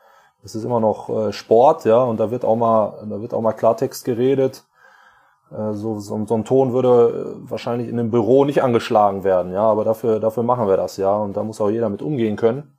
[0.44, 3.42] es ist immer noch äh, Sport, ja, und da wird auch mal, da wird auch
[3.42, 4.66] mal Klartext geredet.
[5.52, 9.64] Äh, so, so, so ein Ton würde wahrscheinlich in einem Büro nicht angeschlagen werden, ja,
[9.64, 12.78] aber dafür dafür machen wir das, ja, und da muss auch jeder mit umgehen können.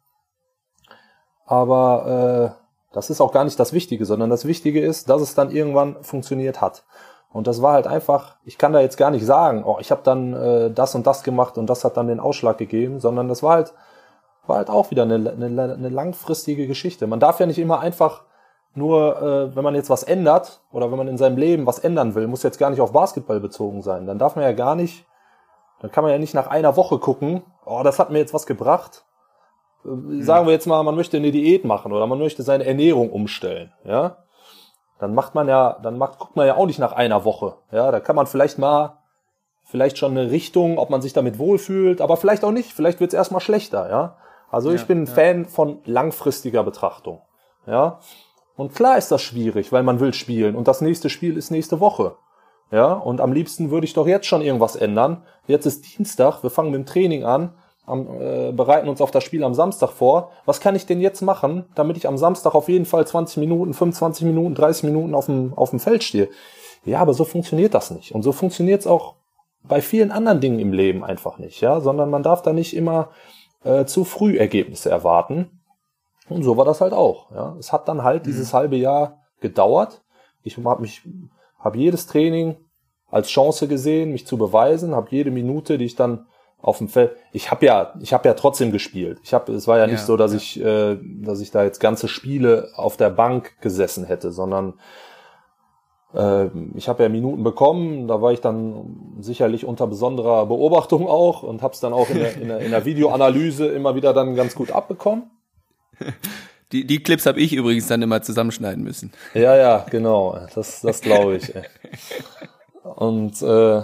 [1.47, 5.35] Aber äh, das ist auch gar nicht das Wichtige, sondern das Wichtige ist, dass es
[5.35, 6.85] dann irgendwann funktioniert hat.
[7.33, 10.01] Und das war halt einfach, ich kann da jetzt gar nicht sagen, oh, ich habe
[10.03, 13.43] dann äh, das und das gemacht und das hat dann den Ausschlag gegeben, sondern das
[13.43, 13.73] war halt,
[14.47, 17.07] war halt auch wieder eine, eine, eine langfristige Geschichte.
[17.07, 18.25] Man darf ja nicht immer einfach
[18.75, 22.17] nur, äh, wenn man jetzt was ändert oder wenn man in seinem Leben was ändern
[22.17, 24.07] will, muss jetzt gar nicht auf Basketball bezogen sein.
[24.07, 25.07] Dann darf man ja gar nicht,
[25.81, 28.47] dann kann man ja nicht nach einer Woche gucken, oh, das hat mir jetzt was
[28.47, 29.05] gebracht.
[29.85, 33.11] Äh, sagen wir jetzt mal, man möchte eine Diät machen oder man möchte seine Ernährung
[33.11, 34.17] umstellen, ja
[35.01, 37.57] dann macht man ja, dann macht, guckt man ja auch nicht nach einer Woche.
[37.73, 38.99] Ja, da kann man vielleicht mal,
[39.65, 42.73] vielleicht schon eine Richtung, ob man sich damit wohlfühlt, aber vielleicht auch nicht.
[42.73, 44.17] Vielleicht wird es erstmal schlechter, ja.
[44.51, 45.13] Also ja, ich bin ein ja.
[45.13, 47.23] Fan von langfristiger Betrachtung.
[47.67, 48.01] Ja.
[48.57, 51.81] Und klar ist das schwierig, weil man will spielen und das nächste Spiel ist nächste
[51.81, 52.17] Woche.
[52.71, 55.25] Ja, und am liebsten würde ich doch jetzt schon irgendwas ändern.
[55.47, 57.55] Jetzt ist Dienstag, wir fangen mit dem Training an
[57.91, 60.31] am, äh, bereiten uns auf das Spiel am Samstag vor.
[60.47, 63.75] Was kann ich denn jetzt machen, damit ich am Samstag auf jeden Fall 20 Minuten,
[63.75, 66.29] 25 Minuten, 30 Minuten auf dem, auf dem Feld stehe?
[66.85, 68.15] Ja, aber so funktioniert das nicht.
[68.15, 69.17] Und so funktioniert es auch
[69.63, 73.11] bei vielen anderen Dingen im Leben einfach nicht, ja, sondern man darf da nicht immer
[73.65, 75.61] äh, zu früh Ergebnisse erwarten.
[76.29, 77.31] Und so war das halt auch.
[77.33, 77.57] Ja.
[77.59, 78.31] Es hat dann halt mhm.
[78.31, 80.03] dieses halbe Jahr gedauert.
[80.43, 81.03] Ich habe mich,
[81.59, 82.57] habe jedes Training
[83.11, 86.27] als Chance gesehen, mich zu beweisen, habe jede Minute, die ich dann
[86.63, 87.13] auf dem Feld.
[87.33, 89.19] Ich habe ja, ich habe ja trotzdem gespielt.
[89.23, 90.37] Ich habe, es war ja, ja nicht so, dass ja.
[90.39, 94.75] ich, äh, dass ich da jetzt ganze Spiele auf der Bank gesessen hätte, sondern
[96.15, 98.09] äh, ich habe ja Minuten bekommen.
[98.09, 102.19] Da war ich dann sicherlich unter besonderer Beobachtung auch und habe es dann auch in
[102.19, 105.31] der, in, der, in der Videoanalyse immer wieder dann ganz gut abbekommen.
[106.73, 109.11] Die, die Clips habe ich übrigens dann immer zusammenschneiden müssen.
[109.35, 110.39] Ja, ja, genau.
[110.55, 111.53] Das, das glaube ich.
[112.85, 113.83] Und äh,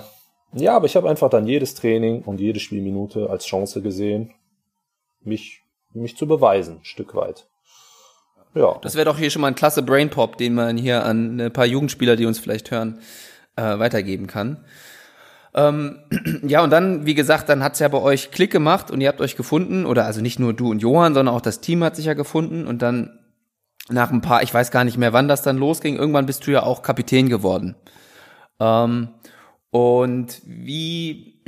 [0.52, 4.32] ja, aber ich habe einfach dann jedes Training und jede Spielminute als Chance gesehen,
[5.22, 7.46] mich, mich zu beweisen, ein Stück weit.
[8.54, 8.78] Ja.
[8.80, 11.52] Das wäre doch hier schon mal ein klasse Brain Pop, den man hier an ein
[11.52, 13.00] paar Jugendspieler, die uns vielleicht hören,
[13.56, 14.64] äh, weitergeben kann.
[15.54, 15.98] Ähm,
[16.46, 19.20] ja, und dann, wie gesagt, dann hat's ja bei euch Klick gemacht und ihr habt
[19.20, 22.06] euch gefunden, oder also nicht nur du und Johann, sondern auch das Team hat sich
[22.06, 23.18] ja gefunden und dann
[23.88, 26.50] nach ein paar, ich weiß gar nicht mehr, wann das dann losging, irgendwann bist du
[26.50, 27.76] ja auch Kapitän geworden.
[28.58, 29.08] Ähm,
[29.76, 31.38] und wie,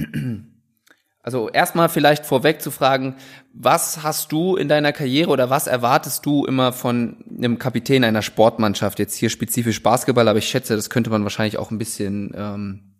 [1.22, 3.16] also erstmal vielleicht vorweg zu fragen,
[3.54, 8.20] was hast du in deiner Karriere oder was erwartest du immer von einem Kapitän einer
[8.20, 8.98] Sportmannschaft?
[8.98, 12.96] Jetzt hier spezifisch Basketball, aber ich schätze, das könnte man wahrscheinlich auch ein bisschen ähm,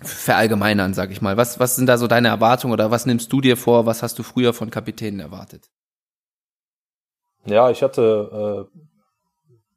[0.00, 1.36] verallgemeinern, sag ich mal.
[1.36, 3.84] Was, was sind da so deine Erwartungen oder was nimmst du dir vor?
[3.84, 5.68] Was hast du früher von Kapitänen erwartet?
[7.44, 8.80] Ja, ich hatte, äh,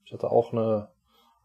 [0.06, 0.88] ich hatte auch eine,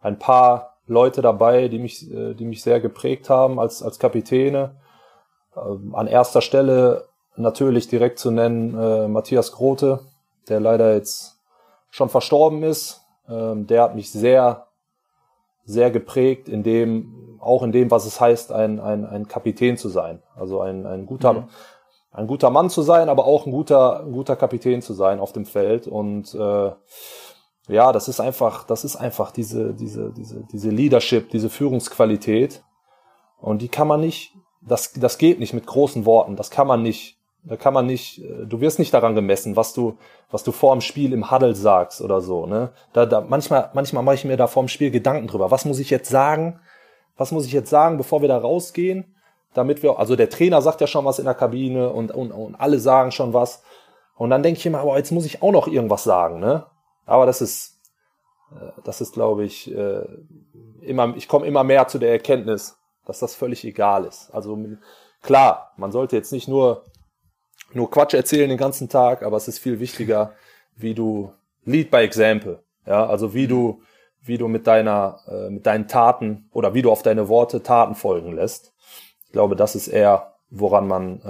[0.00, 4.76] ein paar Leute dabei, die mich, äh, die mich sehr geprägt haben als, als Kapitäne.
[5.56, 7.04] Ähm, an erster Stelle
[7.36, 10.00] natürlich direkt zu nennen äh, Matthias Grote,
[10.48, 11.38] der leider jetzt
[11.90, 13.04] schon verstorben ist.
[13.28, 14.66] Ähm, der hat mich sehr,
[15.64, 19.88] sehr geprägt in dem, auch in dem, was es heißt, ein, ein, ein Kapitän zu
[19.88, 20.22] sein.
[20.34, 21.48] Also ein, ein guter, mhm.
[22.12, 25.32] ein guter Mann zu sein, aber auch ein guter, ein guter Kapitän zu sein auf
[25.32, 25.86] dem Feld.
[25.86, 26.72] Und äh,
[27.68, 32.62] ja, das ist einfach, das ist einfach diese, diese, diese, diese Leadership, diese Führungsqualität.
[33.40, 36.34] Und die kann man nicht, das, das geht nicht mit großen Worten.
[36.34, 39.74] Das kann man nicht, da kann man nicht, äh, du wirst nicht daran gemessen, was
[39.74, 39.98] du,
[40.30, 42.70] was du vor dem Spiel im Huddle sagst oder so, ne?
[42.92, 45.50] Da, da, manchmal, manchmal mache ich mir da vor dem Spiel Gedanken drüber.
[45.50, 46.60] Was muss ich jetzt sagen?
[47.16, 49.14] Was muss ich jetzt sagen, bevor wir da rausgehen?
[49.54, 52.54] Damit wir, also der Trainer sagt ja schon was in der Kabine und, und, und
[52.54, 53.62] alle sagen schon was.
[54.16, 56.64] Und dann denke ich immer, aber jetzt muss ich auch noch irgendwas sagen, ne?
[57.08, 57.80] Aber das ist,
[58.52, 60.06] äh, das ist, glaube ich, äh,
[60.82, 64.30] immer, ich komme immer mehr zu der Erkenntnis, dass das völlig egal ist.
[64.30, 64.58] Also
[65.22, 66.84] klar, man sollte jetzt nicht nur,
[67.72, 70.34] nur Quatsch erzählen den ganzen Tag, aber es ist viel wichtiger,
[70.76, 71.32] wie du
[71.64, 72.62] lead by example.
[72.86, 73.82] Ja, also wie du,
[74.20, 77.94] wie du mit deiner, äh, mit deinen Taten oder wie du auf deine Worte Taten
[77.94, 78.74] folgen lässt.
[79.24, 81.20] Ich glaube, das ist eher, woran man,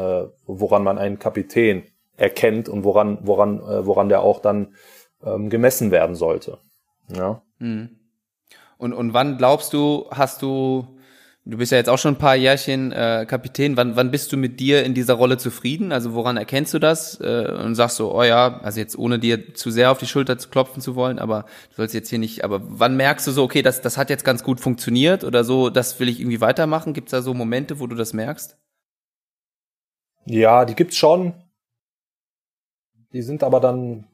[0.46, 1.82] woran man einen Kapitän
[2.16, 4.76] erkennt und woran, woran, woran der auch dann
[5.24, 6.58] ähm, gemessen werden sollte.
[7.08, 7.42] Ja.
[7.58, 7.98] Mhm.
[8.76, 10.98] Und, und wann glaubst du, hast du
[11.48, 13.78] Du bist ja jetzt auch schon ein paar Jährchen äh, Kapitän.
[13.78, 15.92] Wann, wann bist du mit dir in dieser Rolle zufrieden?
[15.92, 19.54] Also woran erkennst du das äh, und sagst du, oh ja, also jetzt ohne dir
[19.54, 22.44] zu sehr auf die Schulter zu klopfen zu wollen, aber du sollst jetzt hier nicht,
[22.44, 25.70] aber wann merkst du so, okay, das, das hat jetzt ganz gut funktioniert oder so,
[25.70, 26.92] das will ich irgendwie weitermachen?
[26.92, 28.58] Gibt es da so Momente, wo du das merkst?
[30.26, 31.32] Ja, die gibt's schon.
[33.14, 34.04] Die sind aber dann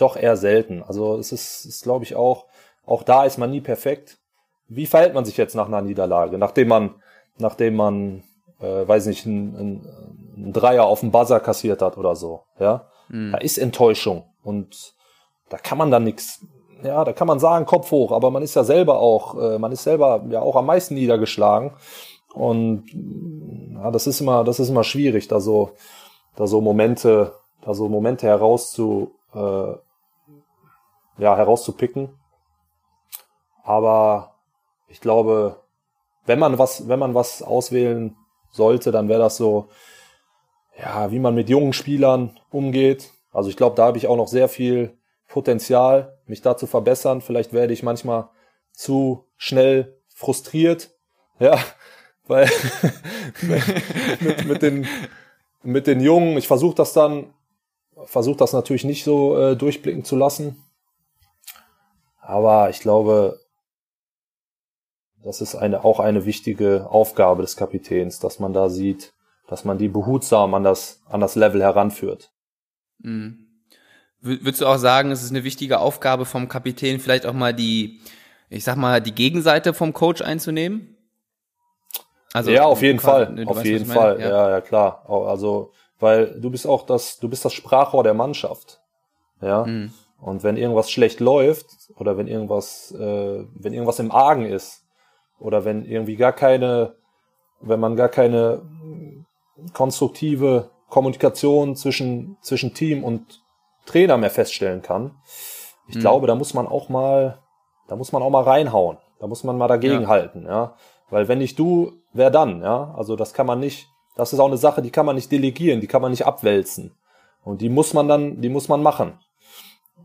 [0.00, 0.82] doch eher selten.
[0.82, 2.46] Also es ist, ist glaube ich auch,
[2.84, 4.20] auch da ist man nie perfekt
[4.70, 6.94] wie verhält man sich jetzt nach einer Niederlage, nachdem man,
[7.36, 8.22] nachdem man,
[8.60, 9.86] äh, weiß nicht, ein, ein,
[10.36, 12.86] ein Dreier auf dem Buzzer kassiert hat oder so, ja?
[13.08, 13.32] Mhm.
[13.32, 14.94] Da ist Enttäuschung und
[15.48, 16.46] da kann man dann nichts,
[16.84, 19.72] ja, da kann man sagen, Kopf hoch, aber man ist ja selber auch, äh, man
[19.72, 21.72] ist selber ja auch am meisten niedergeschlagen
[22.32, 22.84] und
[23.74, 25.72] ja, das ist immer, das ist immer schwierig, da so,
[26.36, 29.72] da so Momente, da so Momente herauszu, äh,
[31.20, 32.08] ja, herauszupicken.
[33.62, 34.34] Aber
[34.88, 35.60] ich glaube,
[36.26, 38.16] wenn man was, wenn man was auswählen
[38.50, 39.68] sollte, dann wäre das so,
[40.78, 43.10] ja, wie man mit jungen Spielern umgeht.
[43.32, 44.98] Also ich glaube, da habe ich auch noch sehr viel
[45.28, 47.20] Potenzial, mich da zu verbessern.
[47.20, 48.30] Vielleicht werde ich manchmal
[48.72, 50.90] zu schnell frustriert,
[51.38, 51.58] ja,
[52.26, 52.48] weil
[54.20, 54.86] mit, mit, den
[55.62, 57.34] mit den Jungen, ich versuche das dann,
[58.06, 60.64] versuche das natürlich nicht so äh, durchblicken zu lassen.
[62.30, 63.40] Aber ich glaube,
[65.24, 69.12] das ist eine, auch eine wichtige Aufgabe des Kapitäns, dass man da sieht,
[69.48, 72.30] dass man die behutsam an das, an das Level heranführt.
[72.98, 73.46] Mhm.
[74.20, 78.00] Würdest du auch sagen, es ist eine wichtige Aufgabe vom Kapitän, vielleicht auch mal die,
[78.48, 80.96] ich sag mal, die Gegenseite vom Coach einzunehmen?
[82.32, 84.28] Also, ja, auf jeden Fall, ne, auf jeden Fall, ja.
[84.28, 85.04] ja, ja, klar.
[85.08, 88.80] Also, weil du bist auch das, du bist das Sprachrohr der Mannschaft.
[89.40, 89.64] Ja.
[89.64, 89.92] Mhm.
[90.20, 91.66] Und wenn irgendwas schlecht läuft
[91.96, 94.84] oder wenn irgendwas, äh, wenn irgendwas im Argen ist,
[95.40, 96.94] oder wenn irgendwie gar keine,
[97.60, 98.62] wenn man gar keine
[99.72, 103.42] konstruktive Kommunikation zwischen, zwischen Team und
[103.86, 105.16] Trainer mehr feststellen kann.
[105.88, 106.00] Ich mhm.
[106.00, 107.38] glaube, da muss man auch mal,
[107.88, 108.98] da muss man auch mal reinhauen.
[109.18, 110.08] Da muss man mal dagegen ja.
[110.08, 110.76] halten, ja.
[111.10, 112.94] Weil wenn nicht du, wer dann, ja?
[112.96, 115.80] Also das kann man nicht, das ist auch eine Sache, die kann man nicht delegieren,
[115.80, 116.94] die kann man nicht abwälzen.
[117.42, 119.18] Und die muss man dann, die muss man machen.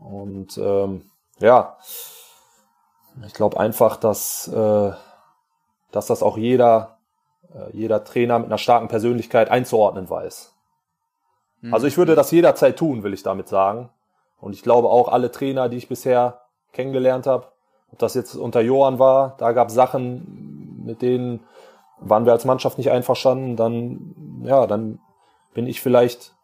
[0.00, 1.76] Und ähm, ja,
[3.26, 4.92] ich glaube einfach, dass äh,
[5.96, 6.98] dass das auch jeder,
[7.54, 10.54] äh, jeder Trainer mit einer starken Persönlichkeit einzuordnen weiß.
[11.62, 11.72] Mhm.
[11.74, 13.88] Also ich würde das jederzeit tun, will ich damit sagen.
[14.38, 16.42] Und ich glaube auch alle Trainer, die ich bisher
[16.72, 17.46] kennengelernt habe,
[17.90, 21.40] ob das jetzt unter Johann war, da gab es Sachen, mit denen
[21.98, 24.98] waren wir als Mannschaft nicht einverstanden, dann, ja, dann
[25.54, 26.35] bin ich vielleicht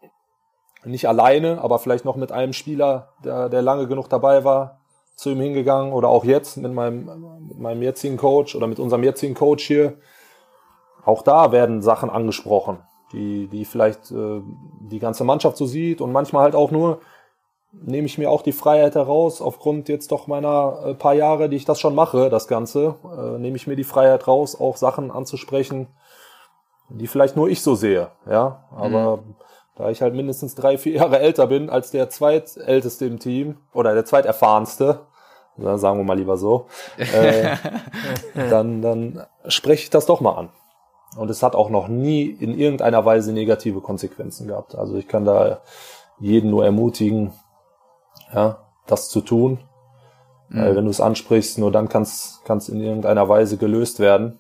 [0.85, 4.81] nicht alleine, aber vielleicht noch mit einem Spieler, der, der lange genug dabei war,
[5.15, 7.05] zu ihm hingegangen oder auch jetzt mit meinem,
[7.49, 9.99] mit meinem jetzigen Coach oder mit unserem jetzigen Coach hier.
[11.05, 12.79] Auch da werden Sachen angesprochen,
[13.13, 14.41] die, die vielleicht äh,
[14.81, 17.01] die ganze Mannschaft so sieht und manchmal halt auch nur
[17.73, 21.57] nehme ich mir auch die Freiheit heraus, aufgrund jetzt doch meiner äh, paar Jahre, die
[21.57, 25.11] ich das schon mache, das Ganze, äh, nehme ich mir die Freiheit raus, auch Sachen
[25.11, 25.89] anzusprechen,
[26.91, 29.35] die vielleicht nur ich so sehe, ja, aber mhm.
[29.75, 33.95] Da ich halt mindestens drei, vier Jahre älter bin als der zweitälteste im Team oder
[33.95, 35.01] der zweiterfahrenste,
[35.57, 36.67] sagen wir mal lieber so,
[36.99, 37.57] äh,
[38.35, 40.51] dann, dann spreche ich das doch mal an.
[41.17, 44.75] Und es hat auch noch nie in irgendeiner Weise negative Konsequenzen gehabt.
[44.75, 45.61] Also ich kann da
[46.19, 47.33] jeden nur ermutigen,
[48.33, 49.59] ja, das zu tun.
[50.49, 50.61] Mhm.
[50.61, 54.39] Weil wenn du es ansprichst, nur dann kann es in irgendeiner Weise gelöst werden.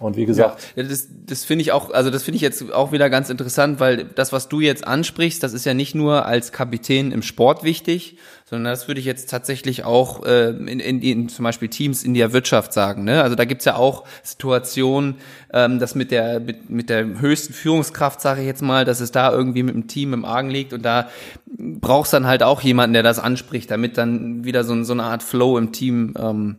[0.00, 0.72] Und wie gesagt.
[0.76, 3.80] Ja, das, das finde ich auch, also das finde ich jetzt auch wieder ganz interessant,
[3.80, 7.64] weil das, was du jetzt ansprichst, das ist ja nicht nur als Kapitän im Sport
[7.64, 12.02] wichtig, sondern das würde ich jetzt tatsächlich auch äh, in, in, in zum Beispiel Teams
[12.02, 13.04] in der Wirtschaft sagen.
[13.04, 13.22] Ne?
[13.22, 15.16] Also da gibt's ja auch Situationen,
[15.52, 19.12] ähm, dass mit der mit, mit der höchsten Führungskraft, sage ich jetzt mal, dass es
[19.12, 21.10] da irgendwie mit dem Team im Argen liegt und da
[21.58, 25.22] brauchst dann halt auch jemanden, der das anspricht, damit dann wieder so, so eine Art
[25.22, 26.56] Flow im Team ähm,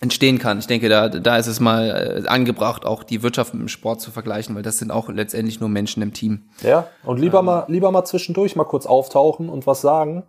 [0.00, 0.58] entstehen kann.
[0.58, 4.00] Ich denke, da, da ist es mal äh, angebracht, auch die Wirtschaft mit dem Sport
[4.00, 6.48] zu vergleichen, weil das sind auch letztendlich nur Menschen im Team.
[6.62, 10.24] Ja, und lieber ähm, mal, lieber mal zwischendurch mal kurz auftauchen und was sagen,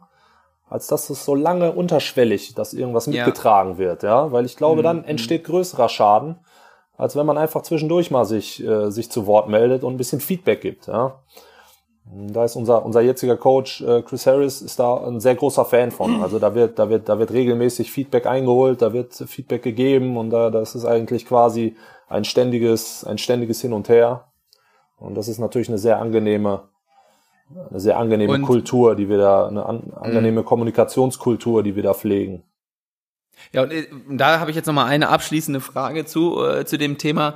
[0.70, 3.78] als dass es so lange unterschwellig, dass irgendwas mitgetragen ja.
[3.78, 4.84] wird, ja, weil ich glaube, mhm.
[4.84, 6.38] dann entsteht größerer Schaden,
[6.98, 10.22] als wenn man einfach zwischendurch mal sich, äh, sich zu Wort meldet und ein bisschen
[10.22, 11.20] Feedback gibt, ja.
[12.08, 15.92] Da ist unser, unser jetziger Coach äh, Chris Harris ist da ein sehr großer Fan
[15.92, 16.22] von.
[16.24, 20.30] Also da wird, da wird, da wird regelmäßig Feedback eingeholt, da wird Feedback gegeben und
[20.30, 21.76] da, das ist eigentlich quasi
[22.08, 24.26] ein ständiges, ein ständiges Hin und Her.
[24.98, 26.70] Und das ist natürlich eine sehr angenehme,
[27.70, 31.94] eine sehr angenehme und, Kultur, die wir da, eine an, angenehme Kommunikationskultur, die wir da
[31.94, 32.44] pflegen.
[33.52, 36.78] Ja, und äh, da habe ich jetzt noch mal eine abschließende Frage zu äh, zu
[36.78, 37.36] dem Thema.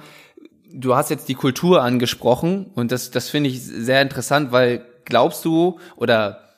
[0.71, 5.43] Du hast jetzt die Kultur angesprochen und das das finde ich sehr interessant, weil glaubst
[5.45, 6.49] du oder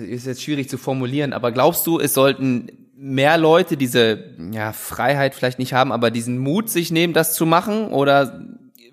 [0.00, 5.34] ist jetzt schwierig zu formulieren, aber glaubst du, es sollten mehr Leute diese ja, Freiheit
[5.34, 7.88] vielleicht nicht haben, aber diesen Mut sich nehmen, das zu machen?
[7.92, 8.44] Oder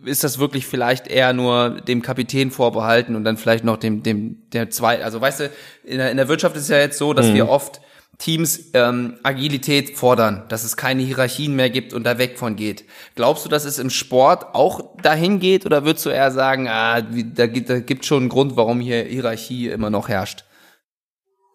[0.06, 4.50] ist das wirklich vielleicht eher nur dem Kapitän vorbehalten und dann vielleicht noch dem, dem,
[4.54, 5.50] der zwei, also weißt du,
[5.84, 7.34] in der, in der Wirtschaft ist es ja jetzt so, dass mhm.
[7.34, 7.82] wir oft
[8.18, 12.84] Teams ähm, Agilität fordern, dass es keine Hierarchien mehr gibt und da weg von geht.
[13.16, 17.02] Glaubst du, dass es im Sport auch dahin geht oder würdest du eher sagen, ah,
[17.02, 20.46] da, gibt, da gibt schon einen Grund, warum hier Hierarchie immer noch herrscht?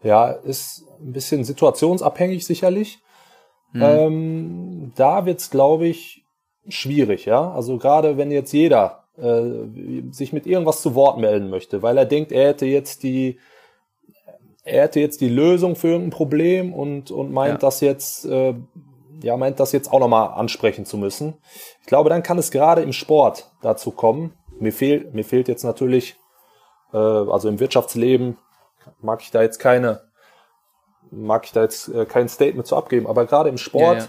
[0.04, 3.00] Ja, ist ein bisschen situationsabhängig sicherlich.
[3.72, 3.82] Hm.
[3.82, 6.24] Ähm, da wird's, glaube ich,
[6.68, 7.50] schwierig, ja.
[7.52, 9.42] Also gerade wenn jetzt jeder äh,
[10.12, 13.38] sich mit irgendwas zu Wort melden möchte, weil er denkt, er hätte jetzt die
[14.64, 17.58] er hätte jetzt die Lösung für irgendein Problem und, und meint ja.
[17.58, 18.54] das jetzt, äh,
[19.22, 21.34] ja, meint das jetzt auch nochmal ansprechen zu müssen.
[21.80, 24.34] Ich glaube, dann kann es gerade im Sport dazu kommen.
[24.60, 26.16] Mir fehlt, mir fehlt jetzt natürlich,
[26.92, 28.38] äh, also im Wirtschaftsleben
[29.00, 30.02] mag ich da jetzt keine,
[31.10, 34.08] mag ich da jetzt äh, kein Statement zu abgeben, aber gerade im Sport, ja, ja.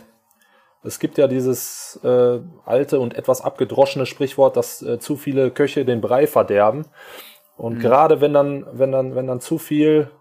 [0.84, 5.84] es gibt ja dieses äh, alte und etwas abgedroschene Sprichwort, dass äh, zu viele Köche
[5.84, 6.86] den Brei verderben.
[7.58, 7.82] Und mhm.
[7.82, 10.12] gerade wenn dann, wenn dann, wenn dann zu viel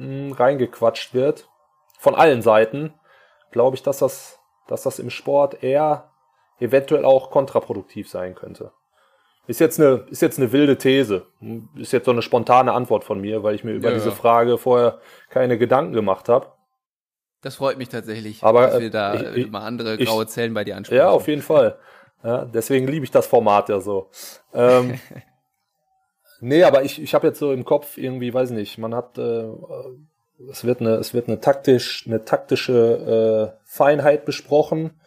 [0.00, 1.48] mh, reingequatscht wird,
[1.98, 2.94] von allen Seiten,
[3.50, 6.10] glaube ich, dass das, dass das im Sport eher
[6.58, 8.72] eventuell auch kontraproduktiv sein könnte.
[9.46, 11.26] Ist jetzt eine, ist jetzt eine wilde These.
[11.76, 14.12] Ist jetzt so eine spontane Antwort von mir, weil ich mir über ja, diese.
[14.12, 16.52] Frage vorher keine Gedanken gemacht habe.
[17.42, 20.62] Das freut mich tatsächlich, Aber, dass wir da ich, ich, mal andere graue Zellen bei
[20.62, 20.98] dir ansprechen.
[20.98, 21.78] Ja, auf jeden Fall.
[22.22, 24.10] Ja, deswegen liebe ich das Format ja so.
[24.52, 25.00] Ähm,
[26.40, 29.44] nee, aber ich, ich habe jetzt so im Kopf irgendwie, weiß nicht, man hat, äh,
[30.50, 35.00] es wird eine, es wird eine taktisch, eine taktische äh, Feinheit besprochen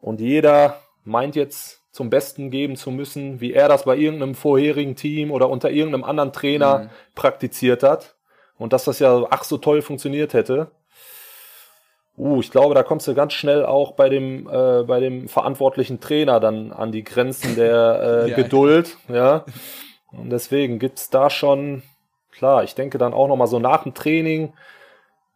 [0.00, 4.96] und jeder meint jetzt zum Besten geben zu müssen, wie er das bei irgendeinem vorherigen
[4.96, 6.90] Team oder unter irgendeinem anderen Trainer mhm.
[7.14, 8.14] praktiziert hat.
[8.58, 10.70] Und dass das ja ach so toll funktioniert hätte.
[12.16, 16.00] Uh, ich glaube, da kommst du ganz schnell auch bei dem, äh, bei dem verantwortlichen
[16.00, 18.98] Trainer dann an die Grenzen der äh, ja, Geduld.
[19.08, 19.46] Ja.
[20.12, 21.82] Und deswegen gibt's da schon,
[22.32, 24.52] klar, ich denke dann auch nochmal so nach dem Training,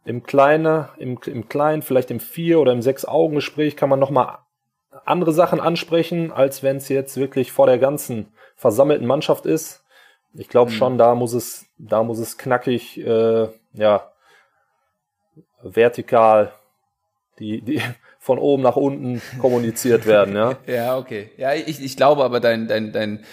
[0.05, 4.39] im Kleinen, im, im Kleinen, vielleicht im Vier- oder im Sechs-Augen-Gespräch kann man nochmal
[5.05, 9.85] andere Sachen ansprechen, als wenn es jetzt wirklich vor der ganzen versammelten Mannschaft ist.
[10.35, 10.75] Ich glaube mhm.
[10.75, 14.13] schon, da muss es, da muss es knackig, äh, ja,
[15.63, 16.53] vertikal,
[17.39, 17.81] die, die
[18.19, 20.57] von oben nach unten kommuniziert werden, ja.
[20.67, 21.31] ja, okay.
[21.37, 23.25] Ja, ich, ich glaube aber dein, dein, dein,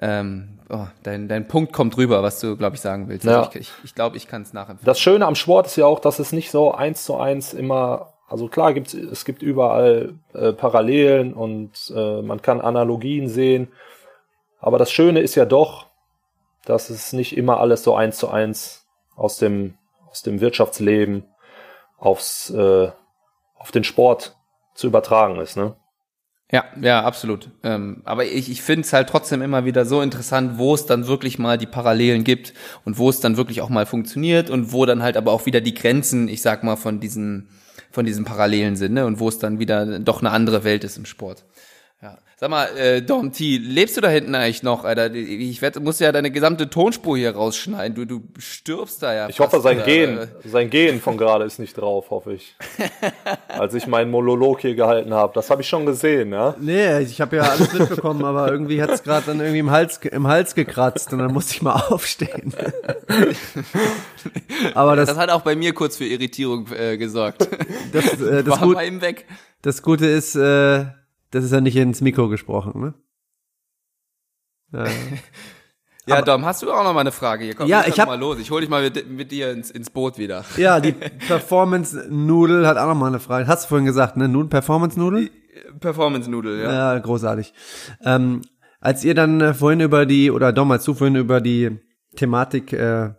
[0.00, 3.24] ähm, oh, dein, dein Punkt kommt rüber, was du, glaube ich, sagen willst.
[3.24, 3.38] Ja.
[3.38, 4.86] Also ich, ich, ich glaube, ich kann es nachempfinden.
[4.86, 8.14] Das Schöne am Sport ist ja auch, dass es nicht so eins zu eins immer
[8.28, 13.72] also klar gibt's, es gibt überall äh, Parallelen und äh, man kann Analogien sehen.
[14.60, 15.86] Aber das Schöne ist ja doch,
[16.66, 18.86] dass es nicht immer alles so eins zu eins
[19.16, 19.78] aus dem,
[20.10, 21.24] aus dem Wirtschaftsleben
[21.96, 22.90] aufs, äh,
[23.56, 24.36] auf den Sport
[24.74, 25.74] zu übertragen ist, ne?
[26.50, 27.50] Ja, ja, absolut.
[27.62, 31.06] Ähm, aber ich, ich finde es halt trotzdem immer wieder so interessant, wo es dann
[31.06, 32.54] wirklich mal die Parallelen gibt
[32.86, 35.60] und wo es dann wirklich auch mal funktioniert und wo dann halt aber auch wieder
[35.60, 37.48] die Grenzen, ich sag mal, von diesen
[37.90, 39.06] von diesen Parallelen sind, ne?
[39.06, 41.44] Und wo es dann wieder doch eine andere Welt ist im Sport.
[42.00, 42.16] Ja.
[42.36, 45.12] Sag mal, äh, Dom T, lebst du da hinten eigentlich noch, Alter?
[45.12, 47.96] Ich werd, muss ja deine gesamte Tonspur hier rausschneiden.
[47.96, 49.28] Du, du stirbst da ja.
[49.28, 50.26] Ich hoffe, sein Gehen, äh.
[50.44, 52.54] sein Gehen von gerade ist nicht drauf, hoffe ich.
[53.48, 55.32] Als ich meinen Monolog hier gehalten habe.
[55.34, 56.54] Das habe ich schon gesehen, ja?
[56.60, 60.28] Nee, ich habe ja alles mitbekommen, aber irgendwie hat's gerade dann irgendwie im Hals, im
[60.28, 62.54] Hals gekratzt und dann musste ich mal aufstehen.
[64.74, 67.48] aber das, das hat auch bei mir kurz für Irritierung äh, gesorgt.
[67.92, 69.26] Das, äh, das, War gut, bei ihm weg.
[69.62, 70.84] das Gute ist, äh,
[71.30, 72.94] das ist ja nicht ins Mikro gesprochen, ne?
[76.08, 77.44] Ja, ja Dom, hast du auch noch mal eine Frage?
[77.44, 78.38] Hier, komm, ja, ich hab, mal los.
[78.38, 80.42] Ich hol dich mal mit, mit dir ins, ins Boot wieder.
[80.56, 80.92] Ja, die
[81.28, 83.46] Performance Nudel hat auch noch mal eine Frage.
[83.46, 84.26] Hast du vorhin gesagt, ne?
[84.26, 85.30] Nun Performance Nudel?
[85.80, 86.94] Performance Nudel, ja.
[86.94, 87.52] Ja, großartig.
[88.04, 88.40] Ähm,
[88.80, 91.78] als ihr dann äh, vorhin über die oder Dom, als du vorhin über die
[92.16, 93.10] Thematik äh,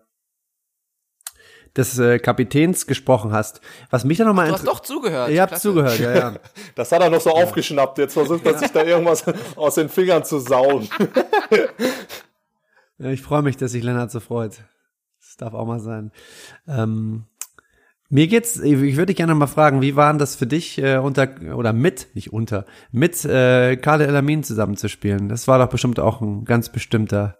[1.75, 3.61] des äh, Kapitäns gesprochen hast.
[3.89, 5.29] Was mich dann nochmal Du hast doch zugehört.
[5.29, 6.33] Ihr habt zugehört, ja, ja.
[6.75, 7.43] Das hat er noch so ja.
[7.43, 7.97] aufgeschnappt.
[7.97, 9.23] Jetzt versucht er sich da irgendwas
[9.55, 10.87] aus den Fingern zu sauen.
[12.97, 14.63] ja, ich freue mich, dass sich Lennart so freut.
[15.19, 16.11] Das darf auch mal sein.
[16.67, 17.25] Ähm,
[18.11, 21.29] mir geht's, ich würde dich gerne mal fragen, wie waren das für dich äh, unter
[21.55, 25.29] oder mit, nicht unter, mit äh, Karl Elamin zusammenzuspielen?
[25.29, 27.37] Das war doch bestimmt auch ein ganz bestimmter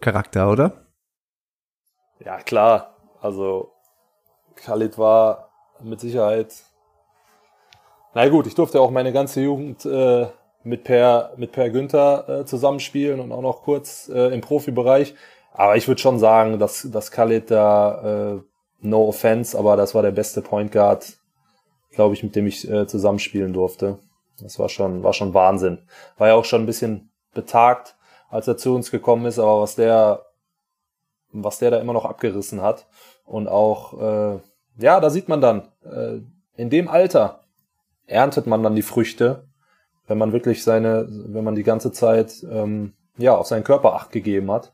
[0.00, 0.86] Charakter, oder?
[2.24, 2.91] Ja, klar.
[3.22, 3.70] Also
[4.56, 5.48] Khalid war
[5.80, 6.52] mit Sicherheit.
[8.14, 10.26] Na gut, ich durfte auch meine ganze Jugend äh,
[10.64, 15.14] mit Per mit Per Günther äh, zusammenspielen und auch noch kurz äh, im Profibereich.
[15.52, 18.40] Aber ich würde schon sagen, dass dass Khalid da äh,
[18.80, 21.16] no offense, aber das war der beste Point Guard,
[21.92, 24.00] glaube ich, mit dem ich äh, zusammenspielen durfte.
[24.40, 25.78] Das war schon war schon Wahnsinn.
[26.18, 27.94] War ja auch schon ein bisschen betagt,
[28.28, 30.26] als er zu uns gekommen ist, aber was der
[31.32, 32.86] was der da immer noch abgerissen hat
[33.24, 34.38] und auch äh,
[34.78, 36.20] ja, da sieht man dann äh,
[36.56, 37.40] in dem Alter
[38.06, 39.44] erntet man dann die Früchte
[40.06, 44.10] wenn man wirklich seine, wenn man die ganze Zeit ähm, ja auf seinen Körper acht
[44.10, 44.72] gegeben hat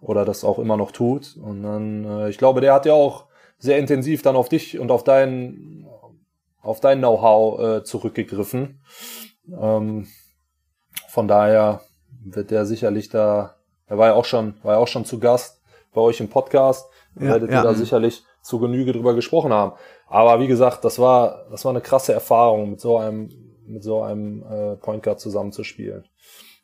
[0.00, 1.36] oder das auch immer noch tut.
[1.36, 3.26] Und dann, äh, ich glaube, der hat ja auch
[3.58, 5.86] sehr intensiv dann auf dich und auf dein
[6.60, 8.80] auf dein Know-how äh, zurückgegriffen.
[9.48, 10.08] Ähm,
[11.08, 11.80] von daher
[12.24, 13.54] wird der sicherlich da,
[13.86, 15.62] er war ja auch schon, war ja auch schon zu Gast
[15.94, 16.90] bei euch im Podcast.
[17.16, 17.60] Ja, werdet ja.
[17.60, 19.72] ihr da sicherlich zu Genüge drüber gesprochen haben.
[20.06, 23.30] Aber wie gesagt, das war, das war eine krasse Erfahrung mit so einem
[23.68, 26.04] mit so einem äh, Point Guard zusammenzuspielen.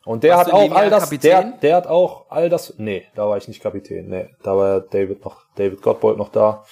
[0.05, 3.29] Und der Warst hat auch all das, der, der hat auch all das, nee, da
[3.29, 6.65] war ich nicht Kapitän, nee, da war David noch, David Gottbold noch da.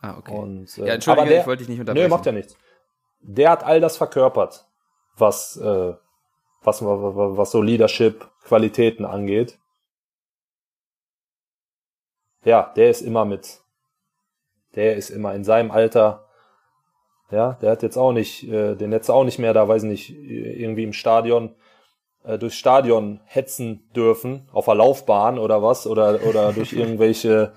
[0.00, 0.34] Ah, okay.
[0.34, 2.06] Und, äh, ja, Entschuldigung, der, ich wollte dich nicht unterbrechen.
[2.06, 2.56] Nee, macht ja nichts.
[3.20, 4.66] Der hat all das verkörpert,
[5.16, 5.92] was, äh,
[6.62, 9.60] was, was, was so Leadership-Qualitäten angeht.
[12.44, 13.60] Ja, der ist immer mit,
[14.74, 16.26] der ist immer in seinem Alter
[17.32, 20.10] ja, der hat jetzt auch nicht, äh, den jetzt auch nicht mehr da, weiß nicht,
[20.10, 21.54] irgendwie im Stadion
[22.24, 27.52] äh, durchs Stadion hetzen dürfen, auf der Laufbahn oder was, oder, oder durch irgendwelche,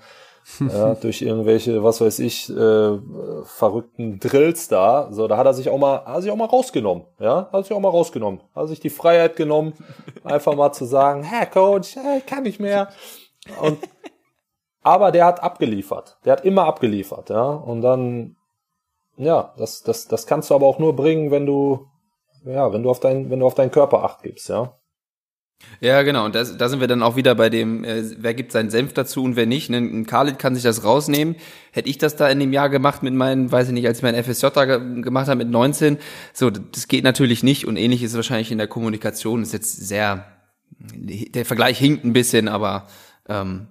[0.60, 2.98] ja, durch irgendwelche, was weiß ich, äh,
[3.44, 5.08] verrückten Drills da.
[5.10, 7.76] So, da hat er sich auch mal, hat sich auch mal rausgenommen, ja, hat sich
[7.76, 9.74] auch mal rausgenommen, hat sich die Freiheit genommen,
[10.24, 12.88] einfach mal zu sagen, Herr Coach, ich kann nicht mehr.
[13.60, 13.78] Und
[14.86, 16.18] aber der hat abgeliefert.
[16.24, 17.42] Der hat immer abgeliefert, ja.
[17.42, 18.36] Und dann
[19.16, 21.86] ja, das, das, das kannst du aber auch nur bringen, wenn du,
[22.44, 24.78] ja, wenn du auf dein, wenn du auf deinen Körper acht gibst, ja.
[25.80, 26.26] Ja, genau.
[26.26, 28.92] Und das, da sind wir dann auch wieder bei dem, äh, wer gibt seinen Senf
[28.92, 29.70] dazu und wer nicht.
[29.70, 29.78] Ne?
[29.78, 31.36] Ein Khalid kann sich das rausnehmen.
[31.72, 34.02] Hätte ich das da in dem Jahr gemacht mit meinen, weiß ich nicht, als ich
[34.02, 35.96] meinen FSJ da gemacht habe mit 19,
[36.34, 37.66] so, das geht natürlich nicht.
[37.66, 39.40] Und ähnlich ist es wahrscheinlich in der Kommunikation.
[39.40, 40.26] ist jetzt sehr,
[40.78, 42.86] der Vergleich hinkt ein bisschen, aber
[43.26, 43.68] ähm.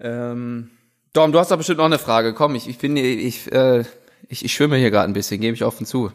[0.00, 0.70] Ähm,
[1.12, 2.34] Dom, du hast doch bestimmt noch eine Frage.
[2.34, 3.84] Komm, ich, ich bin, ich, äh,
[4.28, 6.12] ich, ich schwimme hier gerade ein bisschen, gebe ich offen zu.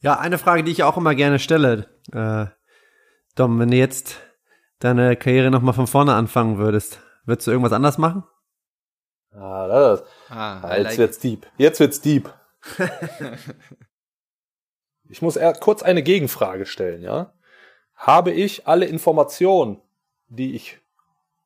[0.00, 1.88] Ja, eine Frage, die ich auch immer gerne stelle.
[2.12, 2.46] Äh,
[3.34, 4.16] Dom, wenn du jetzt
[4.78, 8.24] deine Karriere nochmal von vorne anfangen würdest, würdest du irgendwas anders machen?
[9.32, 11.46] Ah, das, ah, ah, jetzt like wird's deep.
[11.58, 12.32] Jetzt wird's deep.
[15.10, 17.34] ich muss eher kurz eine Gegenfrage stellen, ja?
[17.94, 19.80] Habe ich alle Informationen,
[20.28, 20.78] die ich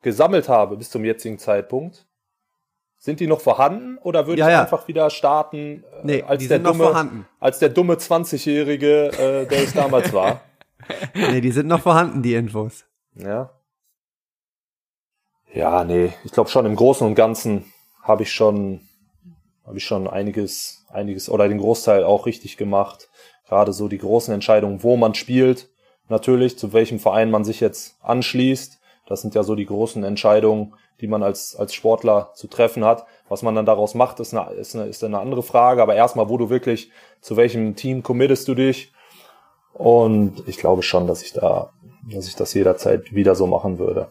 [0.03, 2.07] gesammelt habe bis zum jetzigen Zeitpunkt,
[2.99, 4.61] sind die noch vorhanden oder würde ja, ich ja.
[4.63, 9.73] einfach wieder starten äh, nee, als, der dumme, als der dumme 20-Jährige, äh, der ich
[9.73, 10.43] damals war?
[11.15, 12.85] Nee, die sind noch vorhanden, die Infos.
[13.15, 13.51] Ja.
[15.53, 17.73] Ja, nee, ich glaube schon im Großen und Ganzen
[18.03, 18.81] habe ich schon
[19.65, 23.09] habe ich schon einiges einiges oder den Großteil auch richtig gemacht.
[23.47, 25.69] Gerade so die großen Entscheidungen, wo man spielt,
[26.09, 28.80] natürlich, zu welchem Verein man sich jetzt anschließt.
[29.11, 33.07] Das sind ja so die großen Entscheidungen, die man als, als Sportler zu treffen hat.
[33.29, 35.83] Was man dann daraus macht, ist eine, ist eine, ist eine andere Frage.
[35.83, 38.93] Aber erstmal, wo du wirklich, zu welchem Team committest du dich?
[39.73, 41.73] Und ich glaube schon, dass ich da,
[42.09, 44.11] dass ich das jederzeit wieder so machen würde.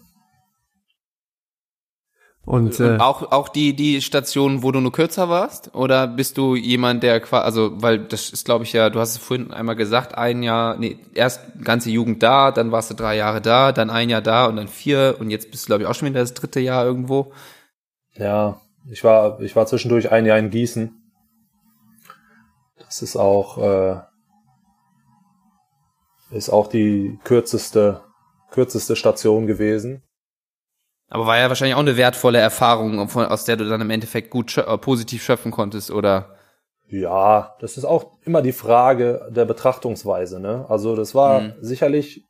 [2.50, 6.36] Und, äh, und auch auch die die Station, wo du nur kürzer warst, oder bist
[6.36, 9.52] du jemand, der quasi, also weil das ist, glaube ich ja, du hast es vorhin
[9.52, 13.72] einmal gesagt, ein Jahr, nee, erst ganze Jugend da, dann warst du drei Jahre da,
[13.72, 16.10] dann ein Jahr da und dann vier und jetzt bist du glaube ich auch schon
[16.10, 17.34] wieder das dritte Jahr irgendwo.
[18.16, 20.91] Ja, ich war ich war zwischendurch ein Jahr in Gießen.
[22.80, 23.95] Das ist auch äh,
[26.32, 28.02] ist auch die kürzeste
[28.50, 30.02] kürzeste Station gewesen.
[31.10, 34.51] Aber war ja wahrscheinlich auch eine wertvolle Erfahrung, aus der du dann im Endeffekt gut
[34.51, 36.36] schö äh, positiv schöpfen konntest, oder?
[36.88, 40.39] Ja, das ist auch immer die Frage der Betrachtungsweise.
[40.39, 40.66] Ne?
[40.70, 41.53] Also das war mhm.
[41.62, 42.24] sicherlich,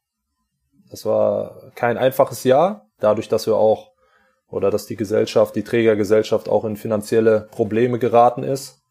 [0.89, 3.91] das war kein einfaches Jahr, dadurch, dass wir auch
[4.47, 8.81] oder dass die Gesellschaft, die Trägergesellschaft auch in finanzielle Probleme geraten ist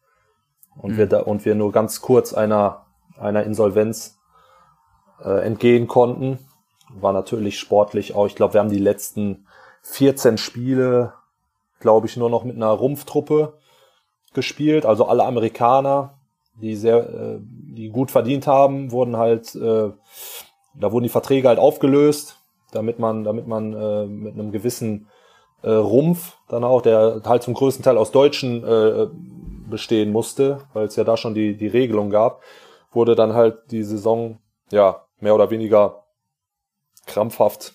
[0.77, 0.97] und mhm.
[0.97, 2.85] wir da und wir nur ganz kurz einer
[3.19, 4.17] einer Insolvenz
[5.23, 6.39] äh, entgehen konnten,
[6.89, 8.25] war natürlich sportlich auch.
[8.25, 9.45] Ich glaube, wir haben die letzten
[9.83, 11.13] 14 Spiele,
[11.79, 13.53] glaube ich, nur noch mit einer Rumpftruppe
[14.33, 14.85] gespielt.
[14.85, 16.19] Also alle Amerikaner,
[16.55, 19.91] die sehr, äh, die gut verdient haben, wurden halt, äh,
[20.75, 22.37] da wurden die Verträge halt aufgelöst,
[22.71, 25.07] damit man, damit man äh, mit einem gewissen
[25.61, 29.07] äh, Rumpf dann auch, der halt zum größten Teil aus Deutschen äh,
[29.69, 32.41] bestehen musste, weil es ja da schon die, die Regelung gab,
[32.91, 34.39] wurde dann halt die Saison
[34.71, 36.05] ja mehr oder weniger
[37.05, 37.73] krampfhaft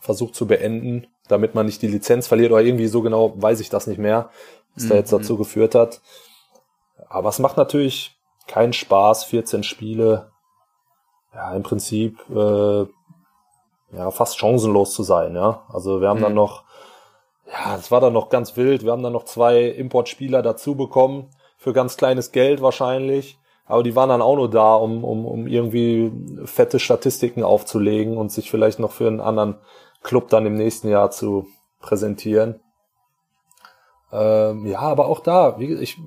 [0.00, 3.70] versucht zu beenden, damit man nicht die Lizenz verliert oder irgendwie so genau weiß ich
[3.70, 4.30] das nicht mehr,
[4.74, 4.88] was mhm.
[4.88, 6.00] da jetzt dazu geführt hat.
[7.08, 8.16] Aber es macht natürlich
[8.46, 10.30] keinen Spaß, 14 Spiele,
[11.34, 12.86] ja, im Prinzip äh,
[13.92, 15.62] ja fast chancenlos zu sein, ja.
[15.72, 16.24] Also wir haben mhm.
[16.24, 16.64] dann noch,
[17.46, 21.30] ja, es war dann noch ganz wild, wir haben dann noch zwei Importspieler dazu bekommen,
[21.56, 23.38] für ganz kleines Geld wahrscheinlich.
[23.66, 26.10] Aber die waren dann auch nur da, um, um, um irgendwie
[26.44, 29.58] fette Statistiken aufzulegen und sich vielleicht noch für einen anderen
[30.02, 31.46] Club dann im nächsten Jahr zu
[31.80, 32.60] präsentieren.
[34.12, 35.98] Ähm, ja, aber auch da, wie, ich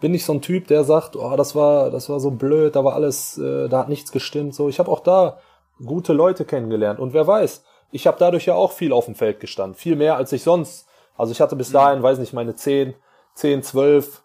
[0.00, 2.84] bin nicht so ein Typ, der sagt, oh, das war, das war so blöd, da
[2.84, 4.54] war alles, äh, da hat nichts gestimmt.
[4.54, 5.38] So, ich habe auch da
[5.84, 9.40] gute Leute kennengelernt und wer weiß, ich habe dadurch ja auch viel auf dem Feld
[9.40, 10.86] gestanden, viel mehr als ich sonst.
[11.16, 12.94] Also ich hatte bis dahin, weiß nicht, meine 10,
[13.34, 14.22] 10, 12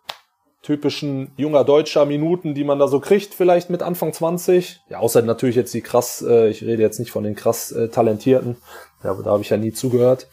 [0.62, 4.82] typischen junger deutscher Minuten, die man da so kriegt, vielleicht mit Anfang 20.
[4.90, 7.90] Ja, außer natürlich jetzt die krass, äh, ich rede jetzt nicht von den krass äh,
[7.90, 8.58] talentierten,
[9.04, 10.28] ja, da habe ich ja nie zugehört.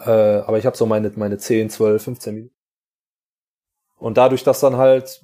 [0.00, 2.54] Äh, aber ich habe so meine, meine 10, 12, 15 Minuten.
[3.98, 5.22] Und dadurch, dass dann halt,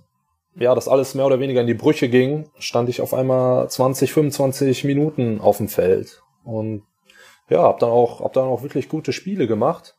[0.57, 4.13] ja, das alles mehr oder weniger in die Brüche ging, stand ich auf einmal 20,
[4.13, 6.23] 25 Minuten auf dem Feld.
[6.43, 6.83] Und
[7.49, 9.97] ja, hab dann auch, hab dann auch wirklich gute Spiele gemacht.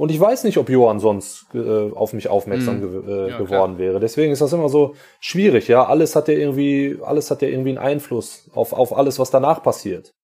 [0.00, 2.80] Und ich weiß nicht, ob Johann sonst äh, auf mich aufmerksam mhm.
[2.80, 3.78] ge äh, ja, geworden klar.
[3.78, 4.00] wäre.
[4.00, 5.84] Deswegen ist das immer so schwierig, ja.
[5.84, 9.62] Alles hat ja irgendwie, alles hat ja irgendwie einen Einfluss auf, auf alles, was danach
[9.62, 10.14] passiert.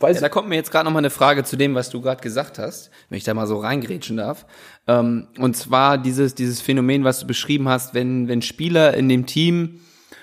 [0.00, 2.00] Weiß ja, da kommt mir jetzt gerade noch mal eine Frage zu dem, was du
[2.00, 4.44] gerade gesagt hast, wenn ich da mal so reingrätschen darf.
[4.88, 9.24] Ähm, und zwar dieses, dieses Phänomen, was du beschrieben hast, wenn, wenn Spieler in dem
[9.24, 9.82] Team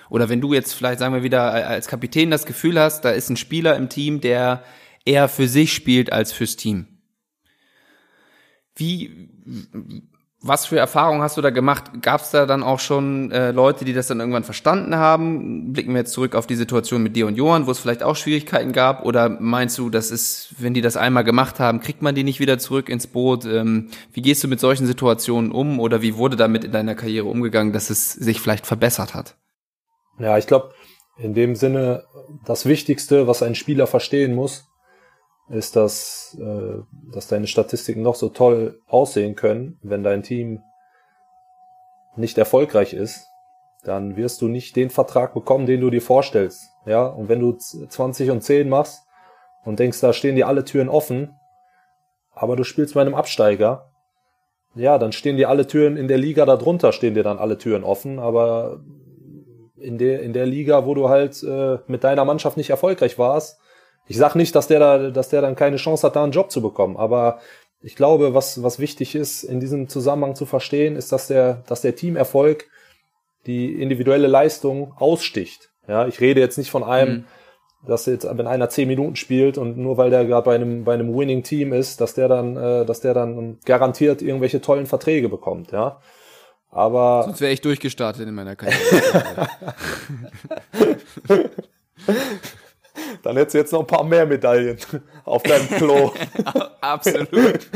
[0.09, 3.29] oder wenn du jetzt vielleicht, sagen wir wieder, als Kapitän das Gefühl hast, da ist
[3.29, 4.61] ein Spieler im Team, der
[5.05, 6.87] eher für sich spielt als fürs Team.
[8.75, 9.29] Wie,
[10.45, 11.85] was für Erfahrungen hast du da gemacht?
[12.01, 15.71] Gab es da dann auch schon äh, Leute, die das dann irgendwann verstanden haben?
[15.71, 18.17] Blicken wir jetzt zurück auf die Situation mit dir und Johann, wo es vielleicht auch
[18.17, 19.05] Schwierigkeiten gab?
[19.05, 22.41] Oder meinst du, das ist, wenn die das einmal gemacht haben, kriegt man die nicht
[22.41, 23.45] wieder zurück ins Boot?
[23.45, 25.79] Ähm, wie gehst du mit solchen Situationen um?
[25.79, 29.37] Oder wie wurde damit in deiner Karriere umgegangen, dass es sich vielleicht verbessert hat?
[30.19, 30.73] Ja, ich glaube,
[31.17, 32.03] in dem Sinne,
[32.45, 34.65] das Wichtigste, was ein Spieler verstehen muss,
[35.49, 36.79] ist, dass, äh,
[37.13, 40.61] dass deine Statistiken noch so toll aussehen können, wenn dein Team
[42.15, 43.27] nicht erfolgreich ist,
[43.83, 46.69] dann wirst du nicht den Vertrag bekommen, den du dir vorstellst.
[46.85, 49.05] Ja, und wenn du 20 und 10 machst
[49.65, 51.35] und denkst, da stehen dir alle Türen offen,
[52.31, 53.89] aber du spielst bei einem Absteiger,
[54.75, 57.83] ja, dann stehen dir alle Türen in der Liga darunter, stehen dir dann alle Türen
[57.83, 58.83] offen, aber
[59.77, 63.59] in der, in der Liga, wo du halt äh, mit deiner Mannschaft nicht erfolgreich warst,
[64.07, 66.51] ich sag nicht, dass der da, dass der dann keine Chance hat, da einen Job
[66.51, 67.39] zu bekommen, aber
[67.83, 71.81] ich glaube, was, was wichtig ist, in diesem Zusammenhang zu verstehen, ist, dass der, dass
[71.81, 72.69] der Teamerfolg
[73.45, 75.69] die individuelle Leistung aussticht.
[75.87, 77.25] Ja, ich rede jetzt nicht von einem, mhm.
[77.85, 80.93] dass jetzt, wenn einer zehn Minuten spielt und nur weil der gerade bei einem, bei
[80.93, 85.27] einem Winning Team ist, dass der dann, äh, dass der dann garantiert irgendwelche tollen Verträge
[85.27, 85.99] bekommt, ja.
[86.71, 87.23] Aber.
[87.25, 89.49] Sonst wäre ich durchgestartet in meiner Karriere.
[93.23, 94.77] Dann hättest du jetzt noch ein paar mehr Medaillen
[95.25, 96.11] auf deinem Klo.
[96.81, 97.67] Absolut.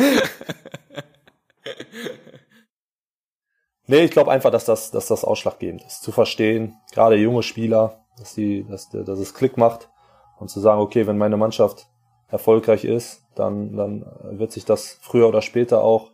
[3.87, 6.03] nee, ich glaube einfach, dass das, dass das ausschlaggebend ist.
[6.03, 9.89] Zu verstehen, gerade junge Spieler, dass, die, dass, dass es Klick macht
[10.37, 11.87] und zu sagen, okay, wenn meine Mannschaft
[12.29, 14.05] erfolgreich ist, dann, dann
[14.37, 16.11] wird sich das früher oder später auch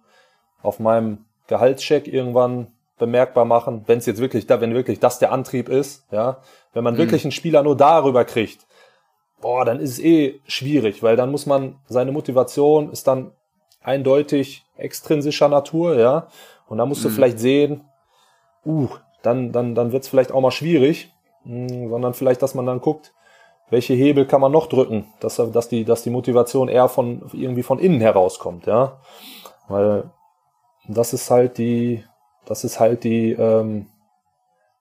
[0.62, 2.68] auf meinem Gehaltscheck irgendwann
[3.00, 6.38] bemerkbar machen, wenn es jetzt wirklich da, wenn wirklich das der Antrieb ist, ja,
[6.74, 7.00] wenn man mhm.
[7.00, 8.66] wirklich einen Spieler nur darüber kriegt,
[9.44, 13.32] boah, dann ist es eh schwierig, weil dann muss man, seine Motivation ist dann
[13.82, 16.28] eindeutig extrinsischer Natur, ja.
[16.68, 17.14] Und da musst du mhm.
[17.14, 17.82] vielleicht sehen,
[18.66, 18.88] uh,
[19.22, 21.12] dann, dann, dann wird es vielleicht auch mal schwierig,
[21.44, 23.14] mh, hm, sondern vielleicht, dass man dann guckt,
[23.70, 27.64] welche Hebel kann man noch drücken, dass, dass, die, dass die Motivation eher von irgendwie
[27.64, 29.02] von innen herauskommt, ja.
[29.68, 30.10] Weil
[30.88, 32.06] das ist halt die,
[32.46, 33.88] das ist halt die, ähm,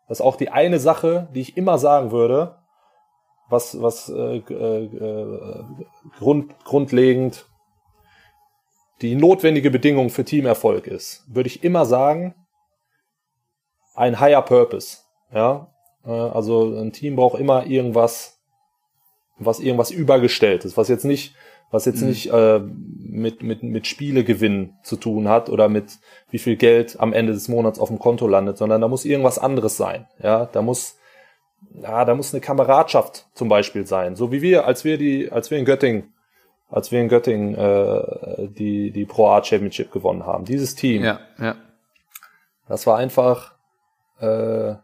[0.06, 2.61] das ist auch die eine Sache, die ich immer sagen würde,
[3.52, 5.64] was, was äh, äh, äh,
[6.18, 7.46] grund, grundlegend
[9.02, 12.34] die notwendige Bedingung für Teamerfolg ist, würde ich immer sagen,
[13.94, 14.98] ein higher purpose.
[15.32, 15.72] Ja,
[16.04, 18.40] äh, also ein Team braucht immer irgendwas,
[19.38, 21.34] was irgendwas übergestellt ist, was jetzt nicht,
[21.70, 22.08] was jetzt mhm.
[22.08, 25.98] nicht äh, mit mit mit Spielegewinn zu tun hat oder mit
[26.30, 29.38] wie viel Geld am Ende des Monats auf dem Konto landet, sondern da muss irgendwas
[29.38, 30.06] anderes sein.
[30.22, 30.96] Ja, da muss
[31.80, 34.16] ja, da muss eine Kameradschaft zum Beispiel sein.
[34.16, 36.12] So wie wir, als wir die, als wir in Göttingen
[36.72, 40.46] als wir in Göttingen äh, die, die Pro A Championship gewonnen haben.
[40.46, 41.04] Dieses Team.
[41.04, 41.54] Ja, ja.
[42.66, 43.52] Das war einfach,
[44.20, 44.74] äh,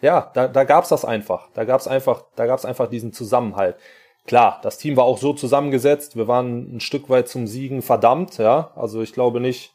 [0.00, 1.48] ja, da, da gab's das einfach.
[1.54, 3.76] Da gab's einfach, da gab's einfach diesen Zusammenhalt.
[4.26, 6.16] Klar, das Team war auch so zusammengesetzt.
[6.16, 8.72] Wir waren ein Stück weit zum Siegen verdammt, ja.
[8.74, 9.72] Also ich glaube nicht,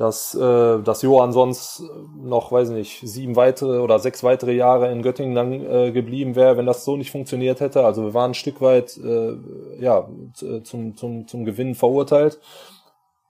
[0.00, 1.82] dass, äh, dass Johann sonst
[2.16, 6.56] noch, weiß nicht, sieben weitere oder sechs weitere Jahre in Göttingen dann äh, geblieben wäre,
[6.56, 7.84] wenn das so nicht funktioniert hätte.
[7.84, 9.36] Also wir waren ein Stück weit äh,
[9.78, 10.08] ja,
[10.64, 12.40] zum, zum, zum Gewinnen verurteilt.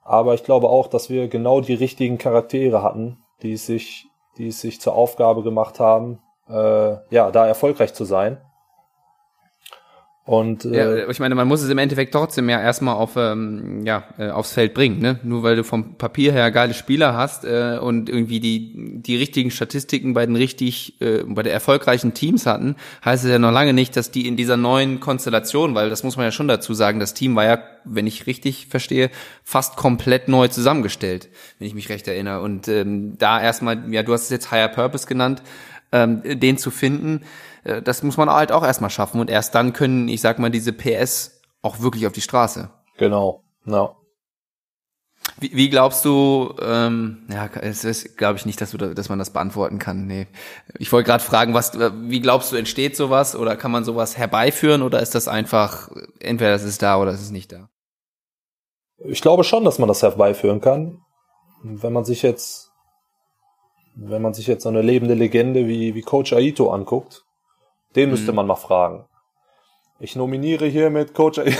[0.04, 4.06] Aber ich glaube auch, dass wir genau die richtigen Charaktere hatten, die es sich,
[4.38, 8.40] die es sich zur Aufgabe gemacht haben, äh, ja, da erfolgreich zu sein.
[10.30, 13.84] Und äh, ja, ich meine, man muss es im Endeffekt trotzdem ja erstmal auf ähm,
[13.84, 15.18] ja äh, aufs Feld bringen, ne?
[15.24, 19.50] Nur weil du vom Papier her geile Spieler hast äh, und irgendwie die die richtigen
[19.50, 23.72] Statistiken bei den richtig äh, bei den erfolgreichen Teams hatten, heißt es ja noch lange
[23.72, 27.00] nicht, dass die in dieser neuen Konstellation, weil das muss man ja schon dazu sagen,
[27.00, 29.10] das Team war ja, wenn ich richtig verstehe,
[29.42, 31.28] fast komplett neu zusammengestellt,
[31.58, 32.40] wenn ich mich recht erinnere.
[32.42, 35.42] Und ähm, da erstmal, ja, du hast es jetzt Higher Purpose genannt,
[35.90, 37.22] ähm, den zu finden
[37.64, 40.50] äh, das muss man halt auch erstmal schaffen und erst dann können, ich sag mal,
[40.50, 42.70] diese PS auch wirklich auf die Straße.
[42.96, 43.94] Genau, ja.
[45.38, 49.08] Wie, wie glaubst du, ähm, ja, es ist, glaube ich nicht, dass, du da, dass
[49.08, 50.06] man das beantworten kann.
[50.06, 50.26] Nee.
[50.78, 54.82] Ich wollte gerade fragen, was, wie glaubst du, entsteht sowas oder kann man sowas herbeiführen
[54.82, 55.90] oder ist das einfach,
[56.20, 57.68] entweder es ist da oder es ist nicht da?
[58.98, 61.00] Ich glaube schon, dass man das herbeiführen kann.
[61.62, 62.70] Wenn man sich jetzt,
[63.94, 67.24] wenn man sich jetzt so eine lebende Legende wie, wie Coach Aito anguckt,
[67.96, 68.36] den müsste mhm.
[68.36, 69.06] man mal fragen.
[70.02, 71.38] Ich nominiere hiermit Coach.
[71.38, 71.58] ich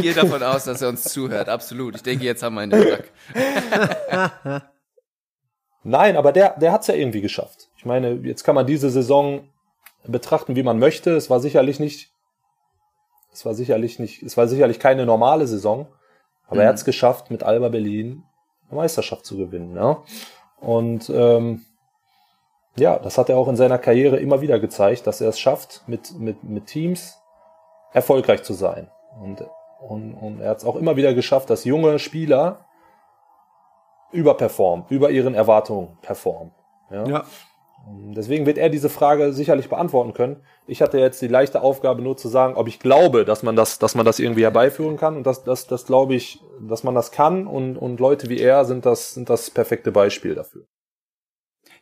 [0.00, 1.50] gehe davon aus, dass er uns zuhört.
[1.50, 1.96] Absolut.
[1.96, 3.10] Ich denke, jetzt haben wir einen Tag.
[5.82, 7.68] Nein, aber der, der hat es ja irgendwie geschafft.
[7.76, 9.46] Ich meine, jetzt kann man diese Saison
[10.06, 11.10] betrachten, wie man möchte.
[11.10, 12.10] Es war sicherlich nicht,
[13.32, 15.88] es war sicherlich nicht, es war sicherlich keine normale Saison,
[16.46, 16.62] aber mhm.
[16.62, 18.24] er hat es geschafft, mit Alba Berlin
[18.68, 19.76] eine Meisterschaft zu gewinnen.
[19.76, 20.02] Ja?
[20.60, 21.64] Und ähm,
[22.78, 25.82] ja, das hat er auch in seiner Karriere immer wieder gezeigt, dass er es schafft,
[25.86, 27.18] mit, mit, mit Teams
[27.92, 28.90] erfolgreich zu sein.
[29.20, 29.44] Und,
[29.80, 32.66] und, und er hat es auch immer wieder geschafft, dass junge Spieler
[34.12, 36.52] überperformen, über ihren Erwartungen performen.
[36.90, 37.06] Ja.
[37.06, 37.24] ja.
[37.90, 40.42] Deswegen wird er diese Frage sicherlich beantworten können.
[40.66, 43.78] Ich hatte jetzt die leichte Aufgabe, nur zu sagen, ob ich glaube, dass man das,
[43.78, 45.16] dass man das irgendwie herbeiführen kann.
[45.16, 47.46] Und das, das, das glaube ich, dass man das kann.
[47.46, 50.66] Und, und Leute wie er sind das, sind das perfekte Beispiel dafür.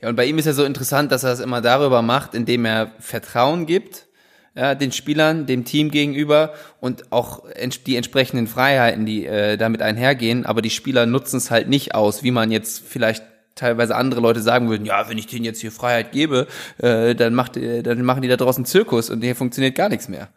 [0.00, 2.64] Ja, und bei ihm ist ja so interessant, dass er das immer darüber macht, indem
[2.64, 4.06] er Vertrauen gibt,
[4.54, 7.44] ja, den Spielern, dem Team gegenüber und auch
[7.86, 12.22] die entsprechenden Freiheiten, die äh, damit einhergehen, aber die Spieler nutzen es halt nicht aus,
[12.22, 13.22] wie man jetzt vielleicht
[13.54, 16.46] teilweise andere Leute sagen würden, ja, wenn ich denen jetzt hier Freiheit gebe,
[16.78, 20.08] äh, dann macht, äh, dann machen die da draußen Zirkus und hier funktioniert gar nichts
[20.08, 20.28] mehr.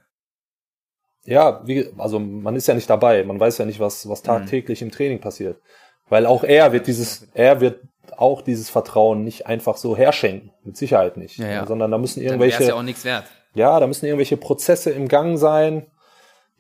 [1.26, 4.28] Ja, wie, also man ist ja nicht dabei, man weiß ja nicht, was, was mhm.
[4.28, 4.88] tagtäglich mhm.
[4.88, 5.62] im Training passiert.
[6.10, 7.82] Weil auch er wird dieses, er wird
[8.18, 10.52] auch dieses Vertrauen nicht einfach so herschenken.
[10.64, 11.38] Mit Sicherheit nicht.
[11.38, 11.66] Ja, ja.
[11.66, 12.64] Sondern da müssen irgendwelche.
[12.64, 13.26] ja auch nichts wert.
[13.54, 15.88] Ja, da müssen irgendwelche Prozesse im Gang sein,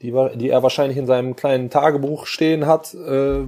[0.01, 3.45] die, die er wahrscheinlich in seinem kleinen Tagebuch stehen hat, äh,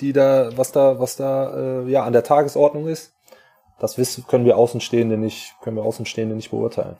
[0.00, 3.14] die da, was da, was da, äh, ja, an der Tagesordnung ist.
[3.78, 6.96] Das wissen, können wir Außenstehende nicht, können wir Außenstehende nicht beurteilen.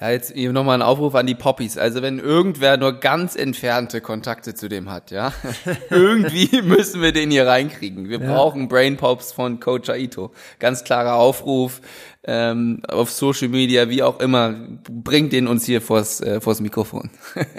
[0.00, 1.78] Ja, jetzt eben nochmal ein Aufruf an die Poppies.
[1.78, 5.32] Also wenn irgendwer nur ganz entfernte Kontakte zu dem hat, ja,
[5.90, 8.08] irgendwie müssen wir den hier reinkriegen.
[8.08, 8.34] Wir ja.
[8.34, 10.32] brauchen Brain Pops von Coach Aito.
[10.58, 11.80] Ganz klarer Aufruf
[12.24, 14.54] ähm, auf Social Media, wie auch immer.
[14.90, 17.10] Bringt den uns hier vors, äh, vors Mikrofon.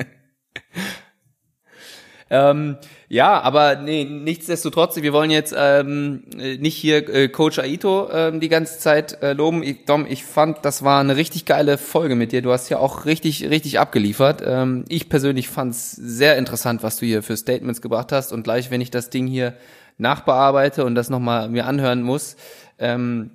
[2.30, 2.78] Ähm,
[3.16, 8.50] ja, aber nee, nichtsdestotrotz, wir wollen jetzt ähm, nicht hier äh, Coach Aito ähm, die
[8.50, 9.64] ganze Zeit äh, loben.
[9.64, 12.42] Ich, Dom, ich fand, das war eine richtig geile Folge mit dir.
[12.42, 14.44] Du hast ja auch richtig, richtig abgeliefert.
[14.46, 18.34] Ähm, ich persönlich fand es sehr interessant, was du hier für Statements gebracht hast.
[18.34, 19.54] Und gleich, wenn ich das Ding hier
[19.98, 22.36] nachbearbeite und das nochmal mir anhören muss,
[22.80, 23.32] ähm,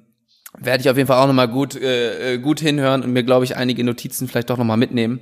[0.59, 3.47] werde ich auf jeden Fall auch nochmal gut, äh, äh, gut hinhören und mir, glaube
[3.47, 5.20] ich, einige Notizen vielleicht doch nochmal mitnehmen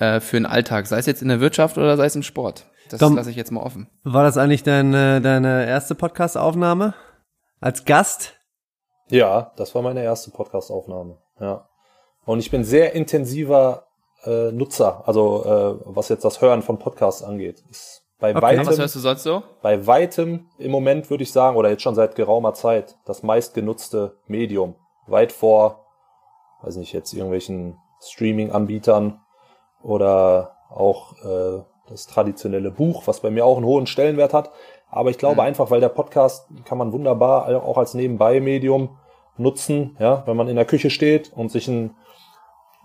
[0.00, 2.66] äh, für den Alltag, sei es jetzt in der Wirtschaft oder sei es im Sport.
[2.90, 3.88] Das lasse ich jetzt mal offen.
[4.04, 6.94] War das eigentlich deine, deine erste Podcast-Aufnahme?
[7.60, 8.34] Als Gast?
[9.08, 11.18] Ja, das war meine erste Podcast-Aufnahme.
[11.40, 11.68] Ja.
[12.24, 13.86] Und ich bin sehr intensiver
[14.24, 17.62] äh, Nutzer, also äh, was jetzt das Hören von Podcasts angeht.
[17.70, 18.42] Ist bei okay.
[18.42, 19.42] weitem, was hörst du sonst so?
[19.62, 24.16] Bei weitem im Moment würde ich sagen, oder jetzt schon seit geraumer Zeit, das meistgenutzte
[24.26, 24.76] Medium.
[25.08, 25.86] Weit vor,
[26.62, 29.20] weiß nicht, jetzt irgendwelchen Streaming-Anbietern
[29.82, 34.50] oder auch äh, das traditionelle Buch, was bei mir auch einen hohen Stellenwert hat.
[34.90, 35.48] Aber ich glaube mhm.
[35.48, 38.98] einfach, weil der Podcast kann man wunderbar auch als Nebenbei-Medium
[39.38, 41.94] nutzen, ja, wenn man in der Küche steht und sich ein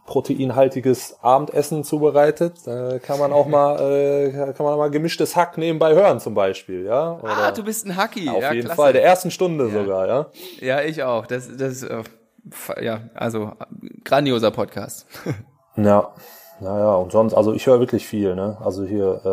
[0.06, 2.66] proteinhaltiges Abendessen zubereitet.
[2.66, 6.34] Da kann man auch mal, äh, kann man auch mal gemischtes Hack nebenbei hören zum
[6.34, 7.20] Beispiel, ja.
[7.20, 8.30] Oder ah, du bist ein Hacki.
[8.30, 8.82] Auf ja, jeden klasse.
[8.82, 9.72] Fall, der ersten Stunde ja.
[9.72, 10.26] sogar, ja.
[10.62, 11.28] Ja, ich auch.
[11.28, 12.04] Das, das, äh,
[12.82, 13.52] ja, also
[14.06, 15.06] grandioser Podcast.
[15.76, 16.14] ja,
[16.60, 18.58] naja, und sonst, also ich höre wirklich viel, ne.
[18.64, 19.26] Also hier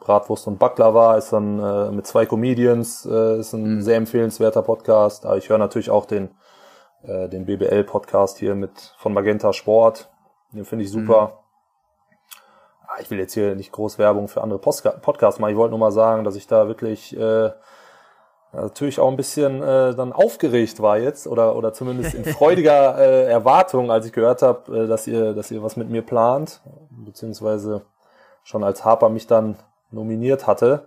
[0.00, 3.82] äh, Bratwurst und Baklava ist dann äh, mit zwei Comedians, äh, ist ein mhm.
[3.82, 5.26] sehr empfehlenswerter Podcast.
[5.26, 6.30] Aber ich höre natürlich auch den
[7.06, 10.10] äh, den BBL-Podcast hier mit von Magenta Sport.
[10.52, 11.26] Den finde ich super.
[11.26, 13.00] Mhm.
[13.00, 15.50] Ich will jetzt hier nicht groß Werbung für andere Postka Podcasts machen.
[15.50, 17.50] Ich wollte nur mal sagen, dass ich da wirklich äh,
[18.54, 23.24] natürlich auch ein bisschen äh, dann aufgeregt war jetzt oder oder zumindest in freudiger äh,
[23.26, 27.82] Erwartung, als ich gehört habe, äh, dass ihr dass ihr was mit mir plant, beziehungsweise
[28.42, 29.56] schon als Harper mich dann
[29.90, 30.86] nominiert hatte.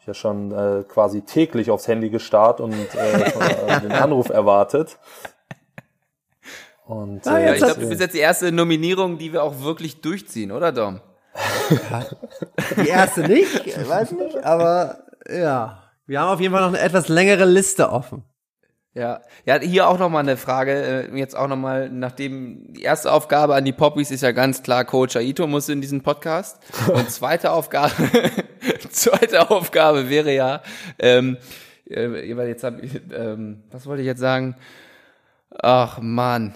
[0.00, 4.98] Ich ja schon äh, quasi täglich aufs Handy gestarrt und äh, den Anruf erwartet.
[6.86, 10.02] Und, ah, äh, ich glaube, das ist jetzt die erste Nominierung, die wir auch wirklich
[10.02, 11.00] durchziehen, oder Dom?
[12.76, 15.83] die erste nicht, weiß nicht, aber ja.
[16.06, 18.24] Wir haben auf jeden Fall noch eine etwas längere Liste offen.
[18.94, 23.56] Ja, ja, hier auch nochmal eine Frage, äh, jetzt auch nochmal, nachdem die erste Aufgabe
[23.56, 26.62] an die Poppies ist ja ganz klar, Coach Aito muss in diesen Podcast.
[26.92, 27.92] Und zweite Aufgabe,
[28.90, 30.62] zweite Aufgabe wäre ja,
[31.00, 31.38] ähm,
[31.90, 34.54] äh, jetzt hab ich, ähm, was wollte ich jetzt sagen?
[35.50, 36.54] Ach man,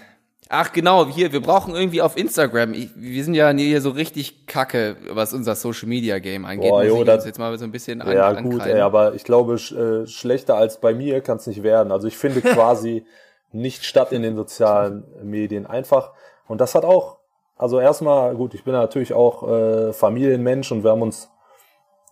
[0.51, 2.72] Ach genau, hier, wir brauchen irgendwie auf Instagram.
[2.72, 6.70] Ich, wir sind ja hier so richtig kacke, was unser Social Media Game angeht.
[6.70, 9.55] Boah, jo, das, jetzt mal so ein bisschen an, Ja gut, ey, aber ich glaube,
[9.55, 11.92] äh, schlechter als bei mir kann es nicht werden.
[11.92, 13.05] Also ich finde quasi
[13.53, 15.66] nicht statt in den sozialen Medien.
[15.66, 16.12] Einfach,
[16.46, 17.18] und das hat auch,
[17.57, 21.28] also erstmal, gut, ich bin natürlich auch äh, Familienmensch und wir haben uns,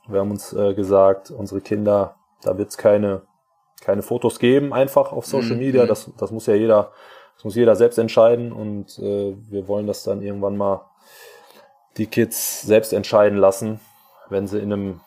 [0.08, 3.22] wir haben uns äh, gesagt, unsere Kinder, da wird's keine,
[3.80, 5.60] keine Fotos geben, einfach auf Social mhm.
[5.60, 5.86] Media.
[5.86, 6.92] Das, das muss ja jeder
[7.36, 10.86] das muss jeder selbst entscheiden und äh, wir wollen das dann irgendwann mal
[11.96, 13.80] die Kids selbst entscheiden lassen,
[14.28, 15.00] wenn sie in einem,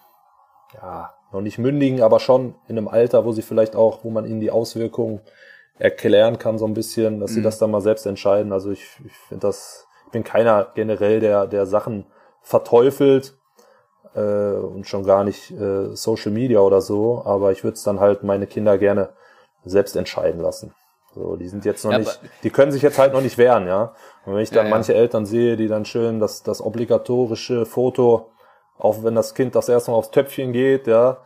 [0.74, 4.26] ja, noch nicht mündigen, aber schon in einem Alter, wo sie vielleicht auch, wo man
[4.26, 5.22] ihnen die Auswirkungen
[5.78, 7.36] erklären kann, so ein bisschen, dass mhm.
[7.36, 8.52] sie das dann mal selbst entscheiden.
[8.52, 12.06] Also ich, ich finde das, ich bin keiner generell, der, der Sachen
[12.42, 13.38] verteufelt
[14.16, 18.00] äh, und schon gar nicht äh, Social Media oder so, aber ich würde es dann
[18.00, 19.10] halt meine Kinder gerne
[19.66, 20.74] selbst entscheiden lassen.
[21.14, 23.68] So, die sind jetzt noch ja, nicht, die können sich jetzt halt noch nicht wehren,
[23.68, 23.94] ja.
[24.26, 25.00] Und wenn ich dann ja, manche ja.
[25.00, 28.32] Eltern sehe, die dann schön das, das obligatorische Foto,
[28.78, 31.18] auch wenn das Kind das erste Mal aufs Töpfchen geht, ja,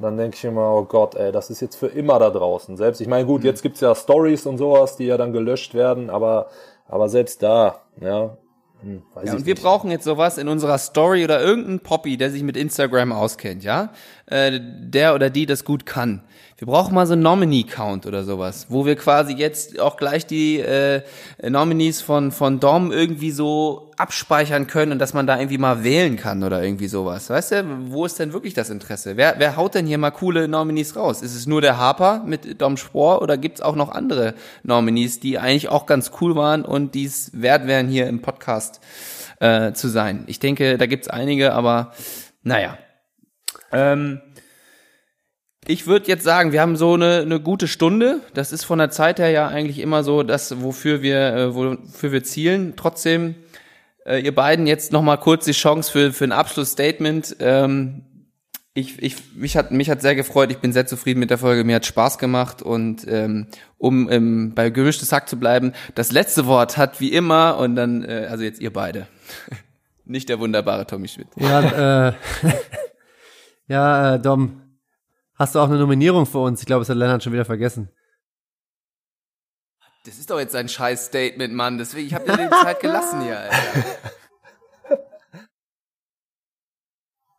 [0.00, 2.76] dann denke ich immer, oh Gott, ey, das ist jetzt für immer da draußen.
[2.76, 3.46] Selbst, ich meine, gut, mhm.
[3.46, 6.48] jetzt gibt's ja Stories und sowas, die ja dann gelöscht werden, aber,
[6.88, 8.36] aber selbst da, ja,
[8.84, 12.42] hm, ja, und wir brauchen jetzt sowas in unserer Story oder irgendein Poppy, der sich
[12.42, 13.90] mit Instagram auskennt, ja,
[14.26, 16.22] äh, der oder die das gut kann.
[16.56, 20.60] Wir brauchen mal so einen Nominee-Count oder sowas, wo wir quasi jetzt auch gleich die
[20.60, 21.02] äh,
[21.42, 26.16] Nominees von von Dom irgendwie so abspeichern können und dass man da irgendwie mal wählen
[26.16, 27.28] kann oder irgendwie sowas.
[27.28, 29.16] Weißt du, wo ist denn wirklich das Interesse?
[29.16, 31.22] Wer, wer haut denn hier mal coole Nominees raus?
[31.22, 35.40] Ist es nur der Harper mit Dom Spohr oder gibt's auch noch andere Nominees, die
[35.40, 38.80] eigentlich auch ganz cool waren und die es wert wären, hier im Podcast
[39.40, 40.22] äh, zu sein?
[40.28, 41.92] Ich denke, da gibt's einige, aber
[42.44, 42.78] naja.
[43.72, 44.20] Ähm,
[45.66, 48.20] ich würde jetzt sagen, wir haben so eine, eine gute Stunde.
[48.34, 52.12] Das ist von der Zeit her ja eigentlich immer so das, wofür wir, äh, wofür
[52.12, 52.74] wir zielen.
[52.76, 53.34] Trotzdem,
[54.04, 57.36] äh, ihr beiden jetzt noch mal kurz die Chance für, für ein Abschlussstatement.
[57.40, 58.02] Ähm,
[58.74, 60.50] ich, ich, mich hat mich hat sehr gefreut.
[60.50, 61.62] Ich bin sehr zufrieden mit der Folge.
[61.64, 63.46] Mir hat Spaß gemacht und ähm,
[63.78, 68.04] um ähm, bei gemischtes Hack zu bleiben, das letzte Wort hat wie immer und dann
[68.04, 69.06] äh, also jetzt ihr beide,
[70.04, 71.28] nicht der wunderbare Tommy Schmidt.
[71.36, 72.12] Ja, äh,
[73.68, 74.63] ja, äh, Dom,
[75.36, 76.60] Hast du auch eine Nominierung für uns?
[76.60, 77.90] Ich glaube, es hat Lennart schon wieder vergessen.
[80.06, 81.78] Das ist doch jetzt ein scheiß Statement, Mann.
[81.78, 83.56] Deswegen, ich habe dir die Zeit gelassen hier, Alter.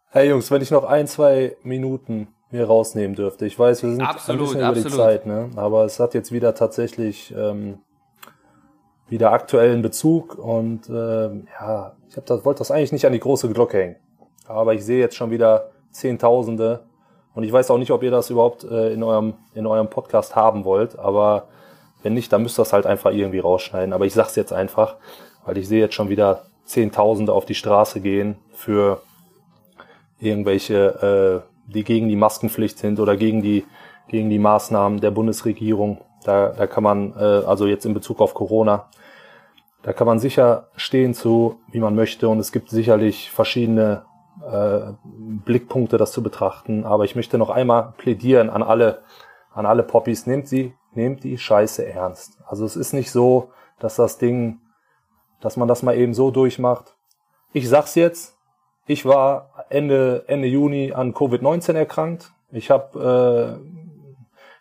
[0.10, 3.46] Hey Jungs, wenn ich noch ein, zwei Minuten mir rausnehmen dürfte.
[3.46, 4.94] Ich weiß, wir sind absolut, ein bisschen über absolut.
[4.94, 5.50] die Zeit, ne?
[5.58, 7.80] Aber es hat jetzt wieder tatsächlich ähm,
[9.10, 13.20] wieder aktuellen Bezug und ähm, ja, ich hab das, wollte das eigentlich nicht an die
[13.20, 13.96] große Glocke hängen.
[14.48, 16.86] Aber ich sehe jetzt schon wieder Zehntausende
[17.36, 20.36] und ich weiß auch nicht, ob ihr das überhaupt äh, in, eurem, in eurem Podcast
[20.36, 21.48] haben wollt, aber
[22.02, 23.92] wenn nicht, dann müsst ihr das halt einfach irgendwie rausschneiden.
[23.92, 24.96] Aber ich sag's jetzt einfach,
[25.44, 29.02] weil ich sehe jetzt schon wieder Zehntausende auf die Straße gehen für
[30.20, 33.66] irgendwelche, äh, die gegen die Maskenpflicht sind oder gegen die,
[34.08, 36.00] gegen die Maßnahmen der Bundesregierung.
[36.24, 38.90] Da, da kann man, äh, also jetzt in Bezug auf Corona,
[39.84, 42.30] da kann man sicher stehen zu, wie man möchte.
[42.30, 44.04] Und es gibt sicherlich verschiedene
[44.44, 46.84] äh, Blickpunkte, das zu betrachten.
[46.86, 49.02] Aber ich möchte noch einmal plädieren an alle,
[49.54, 52.40] an alle Poppies, nehmt sie, nehmt die Scheiße ernst.
[52.46, 54.60] Also es ist nicht so, dass das Ding,
[55.42, 56.96] dass man das mal eben so durchmacht.
[57.54, 58.38] Ich sag's jetzt,
[58.88, 62.32] ich war Ende, Ende Juni an Covid-19 erkrankt.
[62.52, 63.86] Ich habe äh,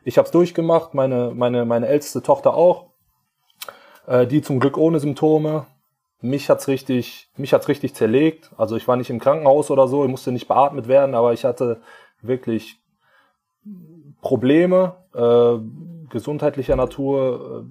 [0.04, 2.86] ich hab's durchgemacht, meine, meine, meine älteste Tochter auch.
[4.06, 5.66] Äh, die zum Glück ohne Symptome.
[6.20, 8.50] Mich hat's richtig, mich hat's richtig zerlegt.
[8.56, 11.44] Also ich war nicht im Krankenhaus oder so, ich musste nicht beatmet werden, aber ich
[11.44, 11.80] hatte
[12.22, 12.80] wirklich
[14.20, 15.58] Probleme äh,
[16.08, 17.66] gesundheitlicher Natur.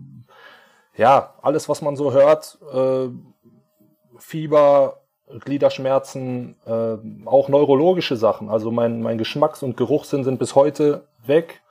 [0.95, 2.59] Äh, ja, alles, was man so hört.
[2.71, 3.09] Äh,
[4.17, 5.01] Fieber,
[5.39, 8.49] Gliederschmerzen, äh, auch neurologische Sachen.
[8.49, 11.61] Also mein, mein Geschmacks- und Geruchssinn sind bis heute weg.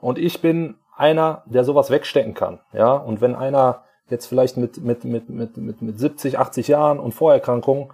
[0.00, 2.60] Und ich bin einer, der sowas wegstecken kann.
[2.72, 6.98] Ja, und wenn einer jetzt vielleicht mit, mit, mit, mit, mit, mit 70, 80 Jahren
[6.98, 7.92] und Vorerkrankungen,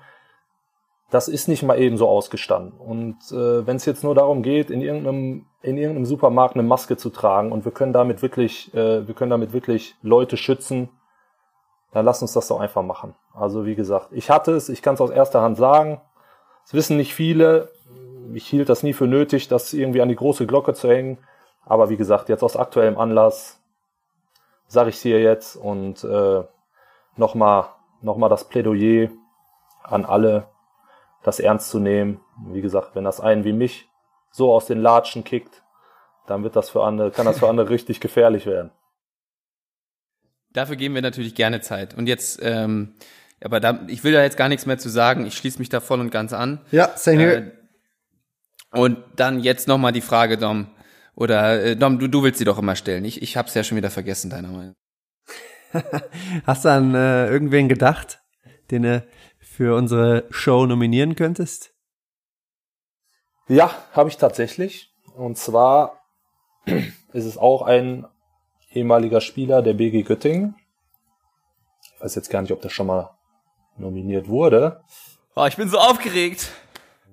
[1.11, 2.73] das ist nicht mal eben so ausgestanden.
[2.73, 6.97] Und äh, wenn es jetzt nur darum geht, in irgendeinem, in irgendeinem Supermarkt eine Maske
[6.97, 10.89] zu tragen und wir können damit wirklich, äh, wir können damit wirklich Leute schützen,
[11.93, 13.15] dann lass uns das doch einfach machen.
[13.35, 16.01] Also wie gesagt, ich hatte es, ich kann es aus erster Hand sagen.
[16.65, 17.71] Es wissen nicht viele.
[18.33, 21.19] Ich hielt das nie für nötig, das irgendwie an die große Glocke zu hängen.
[21.67, 23.62] Aber wie gesagt, jetzt aus aktuellem Anlass
[24.73, 26.43] sage ich es hier jetzt und äh,
[27.17, 27.67] nochmal
[28.01, 29.11] noch mal das Plädoyer
[29.83, 30.49] an alle,
[31.23, 32.21] das ernst zu nehmen.
[32.49, 33.89] Wie gesagt, wenn das einen wie mich
[34.31, 35.63] so aus den Latschen kickt,
[36.27, 38.71] dann wird das für andere, kann das für andere richtig gefährlich werden.
[40.53, 41.95] Dafür geben wir natürlich gerne Zeit.
[41.95, 42.95] Und jetzt, ähm,
[43.45, 45.27] aber da, ich will da jetzt gar nichts mehr zu sagen.
[45.27, 46.61] Ich schließe mich da voll und ganz an.
[46.71, 47.53] Ja, same here.
[48.73, 50.69] Äh, und dann jetzt nochmal die Frage, Dom.
[51.15, 53.05] Oder äh, Dom, du, du willst sie doch immer stellen.
[53.05, 54.75] Ich, ich hab's ja schon wieder vergessen, deiner Meinung.
[56.47, 58.23] Hast du an äh, irgendwen gedacht,
[58.71, 59.07] den du
[59.39, 61.75] für unsere Show nominieren könntest?
[63.49, 64.95] Ja, habe ich tatsächlich.
[65.15, 66.01] Und zwar
[67.13, 68.07] ist es auch ein
[68.71, 70.55] ehemaliger Spieler der BG Göttingen.
[71.83, 73.11] Ich weiß jetzt gar nicht, ob der schon mal
[73.77, 74.83] nominiert wurde.
[75.35, 76.51] Oh, ich bin so aufgeregt.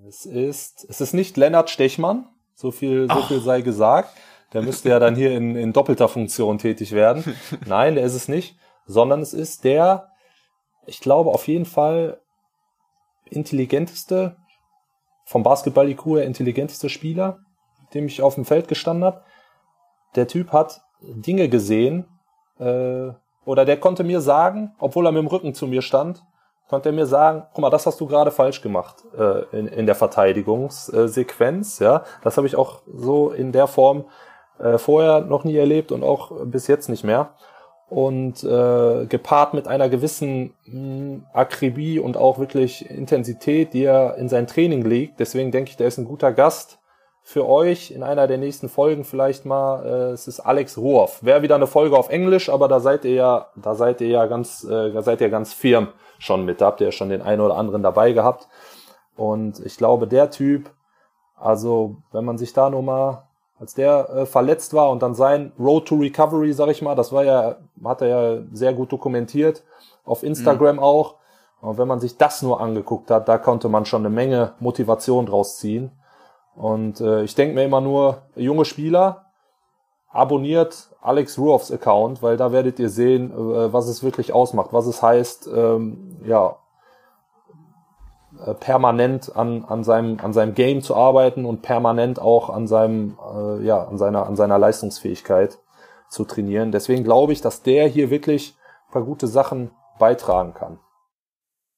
[0.08, 2.28] Es ist, es ist nicht Lennart Stechmann.
[2.60, 4.14] So viel, so viel sei gesagt.
[4.51, 7.24] Der müsste ja dann hier in, in doppelter Funktion tätig werden.
[7.66, 8.57] Nein, der ist es nicht.
[8.86, 10.10] Sondern es ist der,
[10.86, 12.20] ich glaube, auf jeden Fall
[13.24, 14.36] intelligenteste,
[15.24, 17.39] vom Basketball-IQ her intelligenteste Spieler,
[17.80, 19.24] mit dem ich auf dem Feld gestanden habe.
[20.16, 22.07] Der Typ hat Dinge gesehen,
[22.57, 23.14] äh,
[23.45, 26.26] oder der konnte mir sagen, obwohl er mit dem Rücken zu mir stand,
[26.70, 29.86] konnte er mir sagen, guck mal, das hast du gerade falsch gemacht äh, in, in
[29.86, 31.80] der Verteidigungssequenz.
[31.80, 34.05] Ja, das habe ich auch so in der Form
[34.59, 37.32] äh, vorher noch nie erlebt und auch bis jetzt nicht mehr.
[37.89, 44.30] Und äh, gepaart mit einer gewissen mh, Akribie und auch wirklich Intensität, die er in
[44.30, 45.20] sein Training legt.
[45.20, 46.80] Deswegen denke ich, der ist ein guter Gast
[47.30, 49.86] für euch in einer der nächsten Folgen vielleicht mal.
[49.86, 51.24] Äh, es ist Alex Rohrf.
[51.24, 54.26] Wäre wieder eine Folge auf Englisch, aber da seid ihr ja, da seid ihr ja
[54.26, 56.60] ganz, äh, da seid ihr ganz firm schon mit.
[56.60, 58.48] Da habt ihr ja schon den einen oder anderen dabei gehabt.
[59.16, 60.72] Und ich glaube, der Typ,
[61.36, 63.28] also wenn man sich da nur mal,
[63.60, 67.12] als der äh, verletzt war und dann sein Road to Recovery, sag ich mal, das
[67.12, 69.64] war ja, hat er ja sehr gut dokumentiert,
[70.04, 70.82] auf Instagram mhm.
[70.82, 71.18] auch.
[71.62, 75.28] Und wenn man sich das nur angeguckt hat, da konnte man schon eine Menge Motivation
[75.28, 75.92] draus ziehen.
[76.60, 79.28] Und äh, ich denke mir immer nur, junge Spieler,
[80.12, 84.86] abonniert Alex Ruoffs Account, weil da werdet ihr sehen, äh, was es wirklich ausmacht, was
[84.86, 86.57] es heißt, ähm, ja,
[88.45, 93.18] äh, permanent an, an, seinem, an seinem Game zu arbeiten und permanent auch an seinem,
[93.34, 95.60] äh, ja, an seiner, an seiner Leistungsfähigkeit
[96.10, 96.74] zu trainieren.
[96.74, 98.57] Deswegen glaube ich, dass der hier wirklich
[98.89, 100.80] ein paar gute Sachen beitragen kann.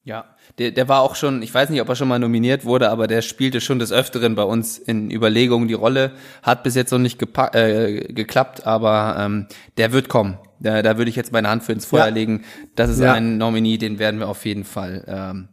[0.03, 2.89] Ja, der, der war auch schon, ich weiß nicht, ob er schon mal nominiert wurde,
[2.89, 6.13] aber der spielte schon des Öfteren bei uns in Überlegungen die Rolle.
[6.41, 9.47] Hat bis jetzt noch nicht äh, geklappt, aber ähm,
[9.77, 10.39] der wird kommen.
[10.59, 12.13] Da, da würde ich jetzt meine Hand für ins Feuer ja.
[12.13, 12.45] legen.
[12.75, 13.13] Das ist ja.
[13.13, 15.49] ein Nominee, den werden wir auf jeden Fall ähm,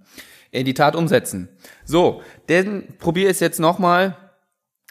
[0.51, 1.51] in die Tat umsetzen.
[1.85, 4.17] So, den probiere es jetzt nochmal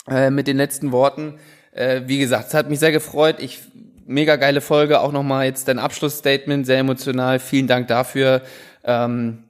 [0.08, 1.40] äh, mit den letzten Worten.
[1.72, 3.38] Äh, wie gesagt, es hat mich sehr gefreut.
[3.40, 3.62] Ich
[4.06, 5.02] mega geile Folge.
[5.02, 7.40] Auch nochmal jetzt dein Abschlussstatement, sehr emotional.
[7.40, 8.44] Vielen Dank dafür.
[8.84, 9.44] Ähm,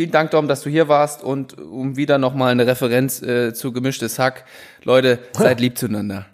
[0.00, 3.70] Vielen Dank, Dom, dass du hier warst und um wieder nochmal eine Referenz äh, zu
[3.70, 4.46] gemischtes Hack.
[4.82, 6.24] Leute, seid lieb zueinander.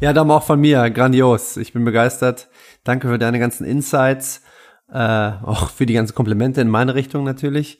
[0.00, 0.90] Ja, Dom, auch von mir.
[0.90, 1.56] Grandios.
[1.56, 2.48] Ich bin begeistert.
[2.82, 4.42] Danke für deine ganzen Insights.
[4.92, 4.98] Äh,
[5.44, 7.78] auch für die ganzen Komplimente in meine Richtung natürlich.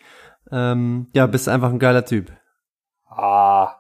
[0.53, 2.31] Ähm, ja, bist einfach ein geiler Typ.
[3.09, 3.75] Ah,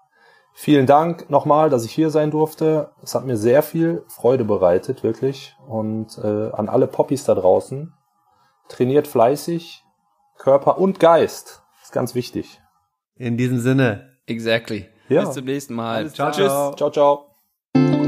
[0.54, 2.90] vielen Dank nochmal, dass ich hier sein durfte.
[3.00, 5.54] Es hat mir sehr viel Freude bereitet, wirklich.
[5.68, 7.92] Und äh, an alle Poppies da draußen
[8.68, 9.84] trainiert fleißig,
[10.38, 11.62] Körper und Geist.
[11.82, 12.60] ist ganz wichtig.
[13.16, 14.18] In diesem Sinne.
[14.26, 14.88] Exactly.
[15.08, 15.24] Ja.
[15.24, 16.10] Bis zum nächsten Mal.
[16.12, 16.52] Ciao, Tschüss.
[16.76, 18.05] Ciao, ciao.